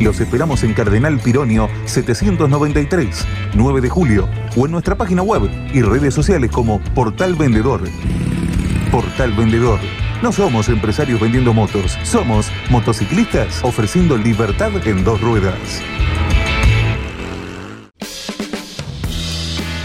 Los 0.00 0.20
esperamos 0.20 0.64
en 0.64 0.74
Cardenal 0.74 1.18
Pironio 1.20 1.68
793, 1.84 3.26
9 3.54 3.80
de 3.80 3.88
julio, 3.88 4.28
o 4.56 4.66
en 4.66 4.72
nuestra 4.72 4.96
página 4.96 5.22
web 5.22 5.48
y 5.72 5.82
redes 5.82 6.12
sociales 6.12 6.50
como 6.50 6.80
Portal 6.94 7.34
Vendedor. 7.36 7.82
Portal 8.90 9.32
Vendedor. 9.32 9.78
No 10.20 10.32
somos 10.32 10.68
empresarios 10.68 11.20
vendiendo 11.20 11.54
motos, 11.54 11.96
somos 12.02 12.50
motociclistas 12.70 13.62
ofreciendo 13.62 14.16
libertad 14.16 14.72
en 14.86 15.04
dos 15.04 15.20
ruedas. 15.20 15.82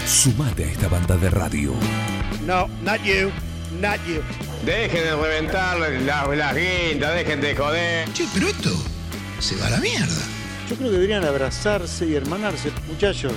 Sumate 0.06 0.64
a 0.64 0.68
esta 0.68 0.88
banda 0.88 1.16
de 1.16 1.30
radio. 1.30 1.72
No, 2.44 2.66
not 2.82 3.00
you, 3.04 3.30
not 3.80 4.00
you. 4.06 4.20
Dejen 4.66 5.04
de 5.04 5.16
reventar 5.16 5.78
las, 5.78 6.36
las 6.36 6.54
guindas, 6.54 7.14
dejen 7.14 7.40
de 7.40 7.54
joder. 7.54 8.12
Che, 8.12 8.26
pero 8.34 8.48
esto 8.48 8.99
se 9.40 9.56
va 9.56 9.66
a 9.66 9.70
la 9.70 9.78
mierda. 9.78 10.22
Yo 10.68 10.76
creo 10.76 10.90
que 10.90 10.96
deberían 10.96 11.24
abrazarse 11.24 12.06
y 12.06 12.14
hermanarse, 12.14 12.70
muchachos. 12.86 13.32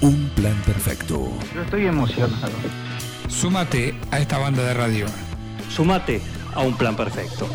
Un 0.00 0.28
plan 0.30 0.60
perfecto. 0.66 1.30
Yo 1.54 1.62
estoy 1.62 1.86
emocionado. 1.86 2.52
Súmate 3.28 3.94
a 4.10 4.18
esta 4.18 4.38
banda 4.38 4.62
de 4.64 4.74
radio. 4.74 5.06
Sumate 5.70 6.20
a 6.54 6.62
un 6.62 6.76
plan 6.76 6.96
perfecto. 6.96 7.48